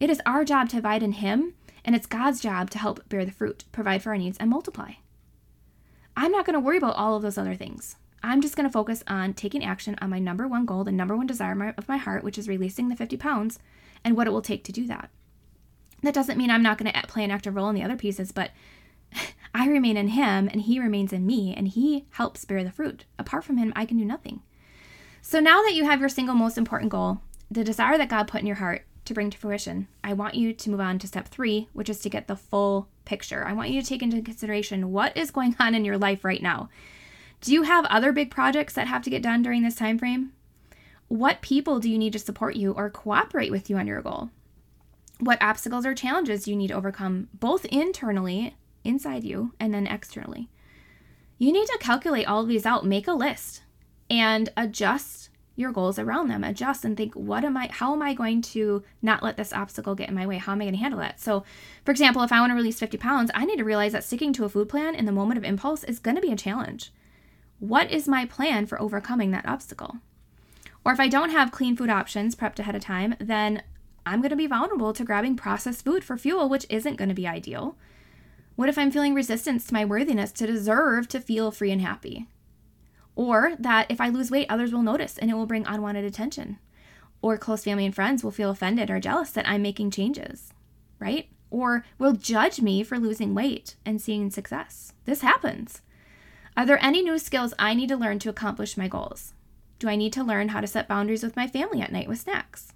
It 0.00 0.08
is 0.08 0.22
our 0.24 0.44
job 0.44 0.68
to 0.70 0.78
abide 0.78 1.02
in 1.02 1.12
Him, 1.12 1.54
and 1.84 1.94
it's 1.94 2.06
God's 2.06 2.40
job 2.40 2.70
to 2.70 2.78
help 2.78 3.06
bear 3.08 3.24
the 3.24 3.32
fruit, 3.32 3.64
provide 3.72 4.02
for 4.02 4.10
our 4.10 4.18
needs, 4.18 4.38
and 4.38 4.48
multiply. 4.48 4.92
I'm 6.16 6.32
not 6.32 6.46
going 6.46 6.54
to 6.54 6.60
worry 6.60 6.78
about 6.78 6.96
all 6.96 7.16
of 7.16 7.22
those 7.22 7.36
other 7.36 7.56
things. 7.56 7.96
I'm 8.22 8.40
just 8.40 8.56
going 8.56 8.66
to 8.66 8.72
focus 8.72 9.04
on 9.06 9.34
taking 9.34 9.62
action 9.62 9.96
on 10.00 10.08
my 10.08 10.18
number 10.18 10.48
one 10.48 10.64
goal, 10.64 10.84
the 10.84 10.92
number 10.92 11.14
one 11.14 11.26
desire 11.26 11.74
of 11.76 11.88
my 11.88 11.98
heart, 11.98 12.24
which 12.24 12.38
is 12.38 12.48
releasing 12.48 12.88
the 12.88 12.96
50 12.96 13.18
pounds, 13.18 13.58
and 14.02 14.16
what 14.16 14.26
it 14.26 14.30
will 14.30 14.40
take 14.40 14.64
to 14.64 14.72
do 14.72 14.86
that. 14.86 15.10
That 16.02 16.14
doesn't 16.14 16.38
mean 16.38 16.50
I'm 16.50 16.62
not 16.62 16.78
going 16.78 16.90
to 16.90 17.06
play 17.06 17.24
an 17.24 17.30
active 17.30 17.54
role 17.54 17.68
in 17.68 17.74
the 17.74 17.82
other 17.82 17.96
pieces, 17.96 18.32
but 18.32 18.50
I 19.54 19.68
remain 19.68 19.98
in 19.98 20.08
Him 20.08 20.48
and 20.50 20.62
He 20.62 20.80
remains 20.80 21.12
in 21.12 21.26
me, 21.26 21.54
and 21.54 21.68
He 21.68 22.06
helps 22.12 22.46
bear 22.46 22.64
the 22.64 22.70
fruit. 22.70 23.04
Apart 23.18 23.44
from 23.44 23.58
Him, 23.58 23.72
I 23.76 23.84
can 23.84 23.98
do 23.98 24.04
nothing. 24.06 24.40
So 25.34 25.40
now 25.40 25.62
that 25.62 25.74
you 25.74 25.84
have 25.84 25.98
your 25.98 26.08
single 26.08 26.36
most 26.36 26.56
important 26.56 26.92
goal, 26.92 27.18
the 27.50 27.64
desire 27.64 27.98
that 27.98 28.08
God 28.08 28.28
put 28.28 28.40
in 28.40 28.46
your 28.46 28.54
heart 28.54 28.84
to 29.04 29.14
bring 29.14 29.30
to 29.30 29.36
fruition, 29.36 29.88
I 30.04 30.12
want 30.12 30.36
you 30.36 30.52
to 30.52 30.70
move 30.70 30.78
on 30.78 31.00
to 31.00 31.08
step 31.08 31.26
three, 31.26 31.68
which 31.72 31.88
is 31.88 31.98
to 32.02 32.08
get 32.08 32.28
the 32.28 32.36
full 32.36 32.86
picture. 33.04 33.44
I 33.44 33.52
want 33.52 33.70
you 33.70 33.82
to 33.82 33.88
take 33.88 34.00
into 34.00 34.22
consideration 34.22 34.92
what 34.92 35.16
is 35.16 35.32
going 35.32 35.56
on 35.58 35.74
in 35.74 35.84
your 35.84 35.98
life 35.98 36.24
right 36.24 36.40
now. 36.40 36.68
Do 37.40 37.52
you 37.52 37.62
have 37.62 37.84
other 37.86 38.12
big 38.12 38.30
projects 38.30 38.74
that 38.74 38.86
have 38.86 39.02
to 39.02 39.10
get 39.10 39.24
done 39.24 39.42
during 39.42 39.64
this 39.64 39.74
time 39.74 39.98
frame? 39.98 40.32
What 41.08 41.42
people 41.42 41.80
do 41.80 41.90
you 41.90 41.98
need 41.98 42.12
to 42.12 42.20
support 42.20 42.54
you 42.54 42.70
or 42.70 42.88
cooperate 42.88 43.50
with 43.50 43.68
you 43.68 43.76
on 43.76 43.88
your 43.88 44.02
goal? 44.02 44.30
What 45.18 45.42
obstacles 45.42 45.84
or 45.84 45.96
challenges 45.96 46.44
do 46.44 46.52
you 46.52 46.56
need 46.56 46.68
to 46.68 46.74
overcome, 46.74 47.26
both 47.34 47.64
internally, 47.64 48.54
inside 48.84 49.24
you, 49.24 49.52
and 49.58 49.74
then 49.74 49.88
externally? 49.88 50.48
You 51.38 51.52
need 51.52 51.66
to 51.66 51.78
calculate 51.80 52.28
all 52.28 52.42
of 52.42 52.46
these 52.46 52.64
out, 52.64 52.86
make 52.86 53.08
a 53.08 53.12
list 53.14 53.62
and 54.10 54.50
adjust 54.56 55.30
your 55.56 55.72
goals 55.72 55.98
around 55.98 56.28
them. 56.28 56.42
Adjust 56.42 56.84
and 56.84 56.96
think 56.96 57.14
what 57.14 57.44
am 57.44 57.56
i 57.56 57.68
how 57.70 57.92
am 57.92 58.02
i 58.02 58.12
going 58.12 58.42
to 58.42 58.82
not 59.02 59.22
let 59.22 59.36
this 59.36 59.52
obstacle 59.52 59.94
get 59.94 60.08
in 60.08 60.14
my 60.14 60.26
way? 60.26 60.38
How 60.38 60.52
am 60.52 60.60
i 60.60 60.64
going 60.64 60.74
to 60.74 60.80
handle 60.80 61.00
that? 61.00 61.20
So 61.20 61.44
for 61.84 61.90
example 61.90 62.22
if 62.22 62.32
i 62.32 62.40
want 62.40 62.50
to 62.50 62.56
release 62.56 62.78
50 62.78 62.98
pounds 62.98 63.30
i 63.34 63.44
need 63.44 63.58
to 63.58 63.64
realize 63.64 63.92
that 63.92 64.04
sticking 64.04 64.32
to 64.34 64.44
a 64.44 64.48
food 64.48 64.68
plan 64.68 64.94
in 64.94 65.04
the 65.04 65.12
moment 65.12 65.38
of 65.38 65.44
impulse 65.44 65.84
is 65.84 65.98
going 65.98 66.16
to 66.16 66.22
be 66.22 66.32
a 66.32 66.36
challenge. 66.36 66.92
What 67.60 67.90
is 67.90 68.08
my 68.08 68.26
plan 68.26 68.66
for 68.66 68.80
overcoming 68.80 69.30
that 69.30 69.46
obstacle? 69.46 69.98
Or 70.84 70.92
if 70.92 71.00
i 71.00 71.08
don't 71.08 71.30
have 71.30 71.52
clean 71.52 71.76
food 71.76 71.90
options 71.90 72.34
prepped 72.34 72.58
ahead 72.58 72.74
of 72.74 72.82
time 72.82 73.14
then 73.20 73.62
i'm 74.04 74.20
going 74.20 74.30
to 74.30 74.36
be 74.36 74.48
vulnerable 74.48 74.92
to 74.92 75.04
grabbing 75.04 75.36
processed 75.36 75.84
food 75.84 76.02
for 76.02 76.16
fuel 76.16 76.48
which 76.48 76.66
isn't 76.68 76.96
going 76.96 77.08
to 77.08 77.14
be 77.14 77.28
ideal. 77.28 77.76
What 78.56 78.68
if 78.68 78.76
i'm 78.76 78.90
feeling 78.90 79.14
resistance 79.14 79.66
to 79.66 79.74
my 79.74 79.84
worthiness 79.84 80.32
to 80.32 80.48
deserve 80.48 81.06
to 81.08 81.20
feel 81.20 81.52
free 81.52 81.70
and 81.70 81.80
happy 81.80 82.26
or 83.16 83.52
that 83.58 83.86
if 83.90 84.00
I 84.00 84.08
lose 84.08 84.30
weight, 84.30 84.46
others 84.48 84.72
will 84.72 84.82
notice 84.82 85.18
and 85.18 85.30
it 85.30 85.34
will 85.34 85.46
bring 85.46 85.66
unwanted 85.66 86.04
attention. 86.04 86.58
Or 87.22 87.38
close 87.38 87.64
family 87.64 87.86
and 87.86 87.94
friends 87.94 88.22
will 88.22 88.30
feel 88.30 88.50
offended 88.50 88.90
or 88.90 89.00
jealous 89.00 89.30
that 89.30 89.48
I'm 89.48 89.62
making 89.62 89.90
changes, 89.90 90.52
right? 90.98 91.28
Or 91.50 91.84
will 91.98 92.12
judge 92.12 92.60
me 92.60 92.82
for 92.82 92.98
losing 92.98 93.34
weight 93.34 93.76
and 93.86 94.00
seeing 94.00 94.30
success. 94.30 94.92
This 95.04 95.22
happens. 95.22 95.82
Are 96.56 96.66
there 96.66 96.82
any 96.84 97.02
new 97.02 97.18
skills 97.18 97.54
I 97.58 97.74
need 97.74 97.88
to 97.88 97.96
learn 97.96 98.18
to 98.20 98.28
accomplish 98.28 98.76
my 98.76 98.88
goals? 98.88 99.32
Do 99.78 99.88
I 99.88 99.96
need 99.96 100.12
to 100.14 100.24
learn 100.24 100.48
how 100.48 100.60
to 100.60 100.66
set 100.66 100.88
boundaries 100.88 101.22
with 101.22 101.36
my 101.36 101.46
family 101.46 101.80
at 101.80 101.92
night 101.92 102.08
with 102.08 102.20
snacks? 102.20 102.72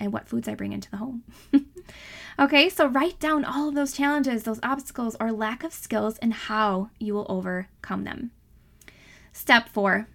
And 0.00 0.12
what 0.12 0.28
foods 0.28 0.48
I 0.48 0.54
bring 0.54 0.72
into 0.72 0.90
the 0.90 0.96
home? 0.96 1.22
okay, 2.38 2.68
so 2.68 2.86
write 2.86 3.20
down 3.20 3.44
all 3.44 3.68
of 3.68 3.74
those 3.74 3.92
challenges, 3.92 4.42
those 4.42 4.60
obstacles, 4.62 5.16
or 5.20 5.30
lack 5.30 5.62
of 5.62 5.72
skills 5.72 6.18
and 6.18 6.32
how 6.32 6.90
you 6.98 7.14
will 7.14 7.26
overcome 7.28 8.04
them. 8.04 8.32
Step 9.32 9.68
four. 9.68 10.08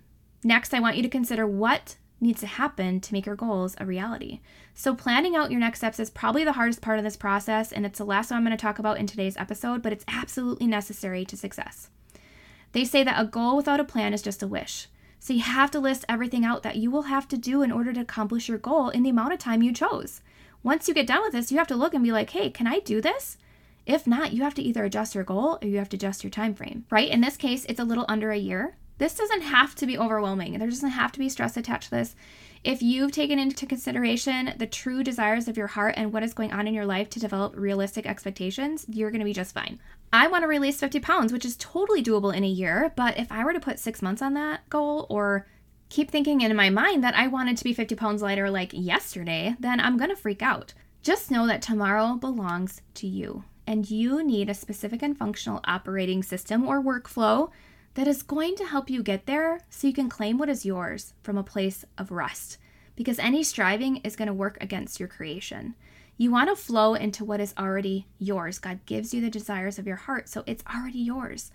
Next, 0.43 0.74
I 0.74 0.79
want 0.79 0.95
you 0.95 1.03
to 1.03 1.09
consider 1.09 1.47
what 1.47 1.97
needs 2.21 2.39
to 2.41 2.47
happen 2.47 3.00
to 3.00 3.13
make 3.13 3.25
your 3.25 3.36
goals 3.36 3.75
a 3.79 3.86
reality. 3.86 4.39
So, 4.74 4.95
planning 4.95 5.36
out 5.36 5.51
your 5.51 5.59
next 5.59 5.79
steps 5.79 6.00
is 6.00 6.09
probably 6.09 6.43
the 6.43 6.53
hardest 6.53 6.81
part 6.81 7.00
of 7.00 7.03
this 7.03 7.17
process, 7.17 7.71
and 7.71 7.86
it's 7.86 7.97
the 7.97 8.05
last 8.05 8.29
one 8.29 8.38
I'm 8.38 8.45
going 8.45 8.55
to 8.55 8.62
talk 8.62 8.79
about 8.79 8.97
in 8.97 9.07
today's 9.07 9.38
episode, 9.38 9.81
but 9.81 9.91
it's 9.91 10.05
absolutely 10.07 10.67
necessary 10.67 11.25
to 11.25 11.36
success. 11.36 11.89
They 12.74 12.86
say 12.86 13.03
that 13.03 13.19
a 13.19 13.25
goal 13.25 13.57
without 13.57 13.79
a 13.79 13.83
plan 13.83 14.13
is 14.13 14.21
just 14.21 14.43
a 14.43 14.47
wish. 14.47 14.88
So, 15.19 15.33
you 15.33 15.41
have 15.41 15.71
to 15.71 15.79
list 15.79 16.05
everything 16.07 16.45
out 16.45 16.62
that 16.63 16.75
you 16.75 16.91
will 16.91 17.03
have 17.03 17.27
to 17.29 17.38
do 17.38 17.63
in 17.63 17.71
order 17.71 17.91
to 17.93 18.01
accomplish 18.01 18.47
your 18.47 18.59
goal 18.59 18.89
in 18.89 19.01
the 19.01 19.09
amount 19.09 19.33
of 19.33 19.39
time 19.39 19.63
you 19.63 19.74
chose. 19.74 20.21
Once 20.62 20.88
you 20.88 20.93
get 20.93 21.07
done 21.07 21.24
with 21.24 21.33
this, 21.33 21.51
you 21.51 21.57
have 21.57 21.67
to 21.67 21.75
look 21.75 21.93
and 21.93 22.03
be 22.03 22.12
like, 22.12 22.29
hey, 22.29 22.50
can 22.51 22.67
I 22.67 22.79
do 22.79 23.01
this? 23.01 23.38
If 23.86 24.05
not, 24.05 24.33
you 24.33 24.43
have 24.43 24.53
to 24.55 24.62
either 24.62 24.83
adjust 24.83 25.15
your 25.15 25.24
goal 25.24 25.57
or 25.62 25.67
you 25.67 25.77
have 25.77 25.89
to 25.89 25.97
adjust 25.97 26.24
your 26.24 26.31
time 26.31 26.53
frame, 26.53 26.86
right? 26.91 27.09
In 27.09 27.21
this 27.21 27.38
case, 27.38 27.65
it's 27.67 27.79
a 27.79 27.86
little 27.86 28.05
under 28.07 28.31
a 28.31 28.38
year. 28.38 28.75
This 28.98 29.16
doesn't 29.16 29.42
have 29.42 29.75
to 29.75 29.86
be 29.86 29.98
overwhelming. 29.98 30.58
There 30.58 30.68
doesn't 30.68 30.89
have 30.89 31.12
to 31.12 31.20
be 31.20 31.30
stress 31.30 31.56
attached 31.56 31.89
to 31.89 31.96
this. 31.96 32.16
If 32.63 32.82
you've 32.82 33.12
taken 33.12 33.38
into 33.38 33.66
consideration 33.66 34.54
the 34.58 34.66
true 34.66 35.04
desires 35.04 35.48
of 35.48 35.58
your 35.58 35.68
heart 35.68 35.94
and 35.98 36.12
what 36.12 36.24
is 36.24 36.34
going 36.34 36.51
on 36.51 36.68
in 36.68 36.74
your 36.74 36.86
life 36.86 37.10
to 37.12 37.20
develop 37.20 37.56
realistic 37.56 38.08
expectations, 38.08 38.86
you're 38.89 39.12
going 39.12 39.20
to 39.20 39.25
be 39.25 39.34
just 39.34 39.54
fine. 39.54 39.80
I 40.12 40.27
want 40.27 40.44
to 40.44 40.48
release 40.48 40.80
50 40.80 41.00
pounds, 41.00 41.32
which 41.32 41.46
is 41.46 41.56
totally 41.58 42.01
doable 42.01 42.34
in 42.34 42.44
a 42.44 42.48
year. 42.48 42.92
But 42.96 43.18
if 43.18 43.32
I 43.32 43.44
were 43.44 43.54
to 43.54 43.60
put 43.60 43.80
six 43.80 44.01
months 44.01 44.22
on 44.22 44.34
that 44.34 44.68
goal 44.70 45.06
or 45.10 45.48
keep 45.89 46.10
thinking 46.10 46.42
in 46.42 46.56
my 46.56 46.70
mind 46.70 47.04
that 47.04 47.16
I 47.16 47.27
wanted 47.27 47.58
to 47.58 47.63
be 47.63 47.74
50 47.74 47.96
pounds 47.96 48.22
lighter 48.22 48.50
like 48.50 48.72
yesterday, 48.74 49.56
then 49.60 49.80
I'm 49.80 49.98
going 49.98 50.10
to 50.10 50.16
freak 50.16 50.42
out. 50.42 50.74
Just 51.04 51.32
know 51.32 51.46
that 51.48 51.62
tomorrow 51.62 52.16
belongs 52.16 52.82
to 52.96 53.08
you, 53.08 53.44
and 53.66 53.89
you 53.89 54.24
need 54.24 54.50
a 54.50 54.54
specific 54.54 55.01
and 55.01 55.18
functional 55.18 55.62
operating 55.66 56.24
system 56.24 56.68
or 56.68 56.82
workflow 56.82 57.50
that 57.98 58.08
is 58.08 58.22
going 58.22 58.56
to 58.56 58.63
help 58.63 58.92
you 58.92 59.01
get 59.01 59.25
there 59.25 59.60
so 59.72 59.88
you 59.88 59.94
can 59.94 60.08
claim 60.08 60.38
what 60.38 60.50
is 60.50 60.63
yours 60.63 61.13
from 61.24 61.36
a 61.36 61.44
place 61.44 61.84
of 61.98 62.12
rest. 62.12 62.60
Because 62.96 63.18
any 63.18 63.42
striving 63.42 63.98
is 63.98 64.16
going 64.16 64.27
to 64.27 64.34
work 64.36 64.56
against 64.62 65.00
your 65.00 65.10
creation. 65.10 65.74
You 66.16 66.30
want 66.30 66.48
to 66.51 66.56
flow 66.56 66.94
into 66.94 67.25
what 67.25 67.42
is 67.42 67.56
already 67.58 68.06
yours. 68.20 68.60
God 68.60 68.86
gives 68.86 69.16
you 69.16 69.22
the 69.22 69.32
desires 69.32 69.80
of 69.80 69.88
your 69.88 69.96
heart, 69.96 70.30
so 70.30 70.44
it's 70.46 70.63
already 70.72 71.00
yours. 71.00 71.51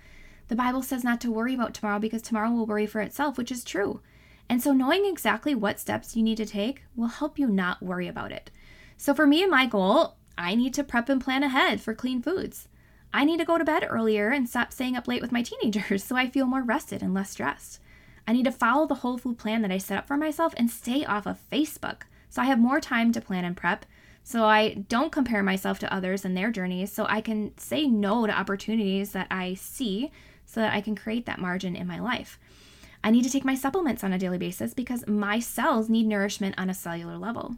The 0.48 0.56
Bible 0.56 0.82
says 0.82 1.04
not 1.04 1.20
to 1.20 1.30
worry 1.30 1.54
about 1.54 1.74
tomorrow 1.74 2.00
because 2.00 2.22
tomorrow 2.22 2.50
will 2.50 2.66
worry 2.66 2.86
for 2.86 3.00
itself, 3.00 3.38
which 3.38 3.52
is 3.52 3.62
true. 3.62 4.00
And 4.48 4.60
so, 4.60 4.72
knowing 4.72 5.06
exactly 5.06 5.54
what 5.54 5.78
steps 5.78 6.16
you 6.16 6.24
need 6.24 6.38
to 6.38 6.46
take 6.46 6.82
will 6.96 7.06
help 7.06 7.38
you 7.38 7.46
not 7.46 7.84
worry 7.84 8.08
about 8.08 8.32
it. 8.32 8.50
So, 8.96 9.14
for 9.14 9.28
me 9.28 9.42
and 9.42 9.50
my 9.50 9.66
goal, 9.66 10.16
I 10.36 10.56
need 10.56 10.74
to 10.74 10.82
prep 10.82 11.08
and 11.08 11.20
plan 11.20 11.44
ahead 11.44 11.80
for 11.80 11.94
clean 11.94 12.20
foods. 12.20 12.66
I 13.14 13.24
need 13.24 13.38
to 13.38 13.44
go 13.44 13.58
to 13.58 13.64
bed 13.64 13.86
earlier 13.88 14.30
and 14.30 14.48
stop 14.48 14.72
staying 14.72 14.96
up 14.96 15.06
late 15.06 15.22
with 15.22 15.32
my 15.32 15.42
teenagers 15.42 16.04
so 16.04 16.16
I 16.16 16.28
feel 16.28 16.46
more 16.46 16.62
rested 16.62 17.02
and 17.02 17.14
less 17.14 17.30
stressed. 17.30 17.80
I 18.26 18.32
need 18.32 18.44
to 18.44 18.52
follow 18.52 18.86
the 18.86 18.96
whole 18.96 19.18
food 19.18 19.38
plan 19.38 19.62
that 19.62 19.72
I 19.72 19.78
set 19.78 19.98
up 19.98 20.06
for 20.06 20.16
myself 20.16 20.54
and 20.56 20.70
stay 20.70 21.04
off 21.04 21.26
of 21.26 21.40
Facebook 21.50 22.02
so 22.30 22.40
I 22.40 22.46
have 22.46 22.58
more 22.58 22.80
time 22.80 23.12
to 23.12 23.20
plan 23.20 23.44
and 23.44 23.56
prep 23.56 23.84
so 24.24 24.44
I 24.44 24.84
don't 24.88 25.12
compare 25.12 25.42
myself 25.42 25.78
to 25.80 25.92
others 25.92 26.24
and 26.24 26.36
their 26.36 26.52
journeys, 26.52 26.92
so 26.92 27.06
I 27.08 27.20
can 27.20 27.56
say 27.58 27.86
no 27.86 28.26
to 28.26 28.32
opportunities 28.32 29.12
that 29.12 29.26
I 29.30 29.54
see 29.54 30.12
so 30.46 30.60
that 30.60 30.72
I 30.72 30.80
can 30.80 30.94
create 30.94 31.26
that 31.26 31.40
margin 31.40 31.74
in 31.74 31.86
my 31.86 31.98
life. 31.98 32.38
I 33.02 33.10
need 33.10 33.24
to 33.24 33.30
take 33.30 33.44
my 33.44 33.56
supplements 33.56 34.04
on 34.04 34.12
a 34.12 34.18
daily 34.18 34.38
basis 34.38 34.74
because 34.74 35.06
my 35.08 35.40
cells 35.40 35.88
need 35.88 36.06
nourishment 36.06 36.54
on 36.56 36.70
a 36.70 36.74
cellular 36.74 37.16
level. 37.16 37.56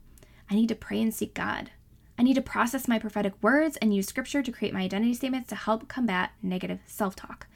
I 0.50 0.54
need 0.54 0.68
to 0.68 0.74
pray 0.74 1.02
and 1.02 1.12
seek 1.12 1.34
God. 1.34 1.70
I 2.18 2.22
need 2.22 2.34
to 2.34 2.42
process 2.42 2.88
my 2.88 2.98
prophetic 2.98 3.34
words 3.42 3.76
and 3.78 3.94
use 3.94 4.06
scripture 4.06 4.42
to 4.42 4.52
create 4.52 4.74
my 4.74 4.82
identity 4.82 5.14
statements 5.14 5.48
to 5.48 5.56
help 5.56 5.88
combat 5.88 6.32
negative 6.42 6.80
self 6.86 7.16
talk. 7.16 7.46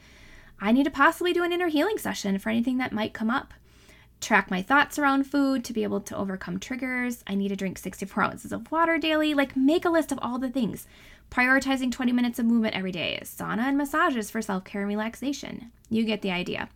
I 0.61 0.73
need 0.73 0.85
to 0.85 0.91
possibly 0.91 1.33
do 1.33 1.45
an 1.45 1.53
inner 1.53 1.69
healing 1.69 1.99
session 1.99 2.39
for 2.39 2.51
anything 2.51 2.79
that 2.79 2.93
might 2.93 3.15
come 3.15 3.31
up 3.31 3.55
track 4.21 4.51
my 4.51 4.63
thoughts 4.63 4.99
around 4.99 5.25
food 5.25 5.65
to 5.65 5.73
be 5.73 5.83
able 5.83 6.01
to 6.01 6.17
overcome 6.17 6.59
triggers. 6.59 7.23
I 7.27 7.35
need 7.35 7.49
to 7.49 7.57
drink 7.57 7.79
64 7.79 8.23
ounces 8.23 8.53
of 8.53 8.71
water 8.71 8.99
daily. 8.99 9.35
Like, 9.35 9.57
make 9.57 9.85
a 9.85 9.91
list 9.91 10.13
of 10.13 10.19
all 10.21 10.39
the 10.39 10.51
things. 10.51 10.87
Prioritizing 11.31 11.93
20 11.93 12.13
minutes 12.13 12.39
of 12.39 12.47
movement 12.47 12.75
every 12.75 12.93
day, 12.93 13.19
sauna 13.23 13.61
and 13.61 13.77
massages 13.77 14.31
for 14.31 14.41
self 14.41 14.65
care 14.65 14.81
and 14.81 14.89
relaxation. 14.89 15.71
You 15.91 16.05
get 16.05 16.23
the 16.23 16.31
idea. 16.31 16.69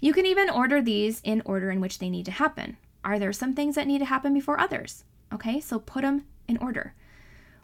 You 0.00 0.12
can 0.12 0.26
even 0.26 0.50
order 0.50 0.80
these 0.80 1.20
in 1.24 1.42
order 1.44 1.70
in 1.70 1.80
which 1.80 1.98
they 1.98 2.08
need 2.08 2.24
to 2.26 2.32
happen. 2.32 2.78
Are 3.04 3.18
there 3.18 3.32
some 3.32 3.54
things 3.54 3.74
that 3.74 3.86
need 3.86 3.98
to 3.98 4.04
happen 4.06 4.32
before 4.32 4.58
others? 4.58 5.04
Okay, 5.32 5.60
so 5.60 5.78
put 5.78 6.02
them 6.02 6.24
in 6.46 6.56
order. 6.58 6.94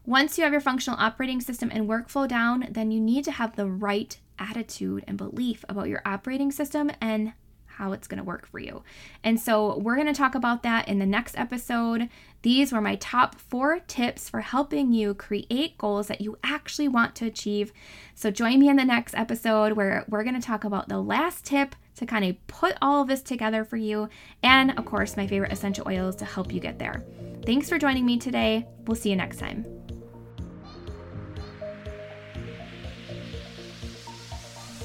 Once 0.07 0.37
you 0.37 0.45
have 0.45 0.53
your 0.53 0.61
functional 0.61 0.99
operating 1.01 1.41
system 1.41 1.71
and 1.73 1.89
workflow 1.89 2.29
down, 2.29 2.67
then 2.71 2.91
you 2.91 3.01
need 3.01 3.25
to 3.25 3.33
have 3.33 3.57
the 3.57 3.67
right 3.67 4.19
attitude 4.39 5.03
and 5.07 5.17
belief 5.17 5.65
about 5.69 5.89
your 5.89 6.03
operating 6.05 6.51
system 6.51 6.91
and 7.01 7.33
how 7.67 7.93
it's 7.93 8.07
going 8.07 8.19
to 8.19 8.25
work 8.25 8.47
for 8.47 8.59
you. 8.59 8.83
And 9.23 9.41
so 9.41 9.79
we're 9.79 9.97
going 9.97 10.07
to 10.07 10.13
talk 10.13 10.35
about 10.35 10.63
that 10.63 10.89
in 10.89 10.99
the 10.99 11.07
next 11.07 11.39
episode. 11.39 12.09
These 12.43 12.73
were 12.73 12.81
my 12.81 12.97
top 12.97 13.35
four 13.37 13.81
tips 13.81 14.29
for 14.29 14.41
helping 14.41 14.93
you 14.93 15.15
create 15.15 15.79
goals 15.79 16.07
that 16.09 16.21
you 16.21 16.39
actually 16.45 16.89
want 16.89 17.15
to 17.17 17.27
achieve. 17.27 17.73
So 18.15 18.31
join 18.31 18.61
me 18.61 18.69
in 18.69 18.77
the 18.77 18.85
next 18.85 19.15
episode 19.15 19.73
where 19.73 20.05
we're 20.09 20.25
going 20.25 20.41
to 20.41 20.47
talk 20.47 20.65
about 20.65 20.89
the 20.89 21.01
last 21.01 21.45
tip 21.45 21.75
to 21.97 22.07
kind 22.07 22.25
of 22.25 22.47
put 22.47 22.77
all 22.83 23.03
of 23.03 23.09
this 23.09 23.23
together 23.23 23.65
for 23.65 23.77
you. 23.77 24.09
And 24.43 24.77
of 24.79 24.85
course, 24.85 25.17
my 25.17 25.27
favorite 25.27 25.53
essential 25.53 25.89
oils 25.89 26.17
to 26.17 26.25
help 26.25 26.53
you 26.53 26.61
get 26.61 26.79
there. 26.79 27.05
Thanks 27.45 27.69
for 27.69 27.79
joining 27.79 28.05
me 28.05 28.19
today. 28.19 28.67
We'll 28.87 28.97
see 28.97 29.11
you 29.11 29.17
next 29.17 29.39
time. 29.39 29.84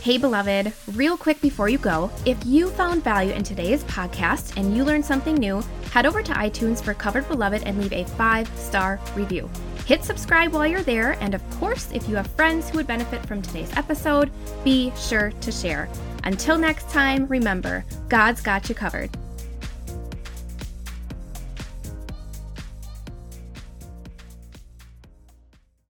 Hey, 0.01 0.17
beloved, 0.17 0.71
real 0.95 1.17
quick 1.17 1.41
before 1.41 1.67
you 1.67 1.77
go, 1.77 2.09
if 2.25 2.37
you 2.45 2.69
found 2.69 3.03
value 3.03 3.33
in 3.33 3.43
today's 3.43 3.83
podcast 3.83 4.55
and 4.55 4.75
you 4.75 4.85
learned 4.85 5.05
something 5.05 5.35
new, 5.35 5.61
head 5.91 6.05
over 6.05 6.23
to 6.23 6.31
iTunes 6.31 6.81
for 6.81 6.93
Covered 6.93 7.27
Beloved 7.27 7.63
and 7.63 7.77
leave 7.77 7.91
a 7.91 8.05
five 8.11 8.47
star 8.57 8.97
review. 9.13 9.49
Hit 9.85 10.05
subscribe 10.05 10.53
while 10.53 10.65
you're 10.65 10.83
there, 10.83 11.17
and 11.19 11.35
of 11.35 11.47
course, 11.59 11.91
if 11.91 12.07
you 12.07 12.15
have 12.15 12.27
friends 12.27 12.69
who 12.69 12.77
would 12.77 12.87
benefit 12.87 13.25
from 13.25 13.41
today's 13.41 13.75
episode, 13.75 14.31
be 14.63 14.93
sure 14.95 15.31
to 15.41 15.51
share. 15.51 15.89
Until 16.23 16.57
next 16.57 16.89
time, 16.89 17.27
remember, 17.27 17.83
God's 18.07 18.39
got 18.39 18.69
you 18.69 18.75
covered. 18.75 19.09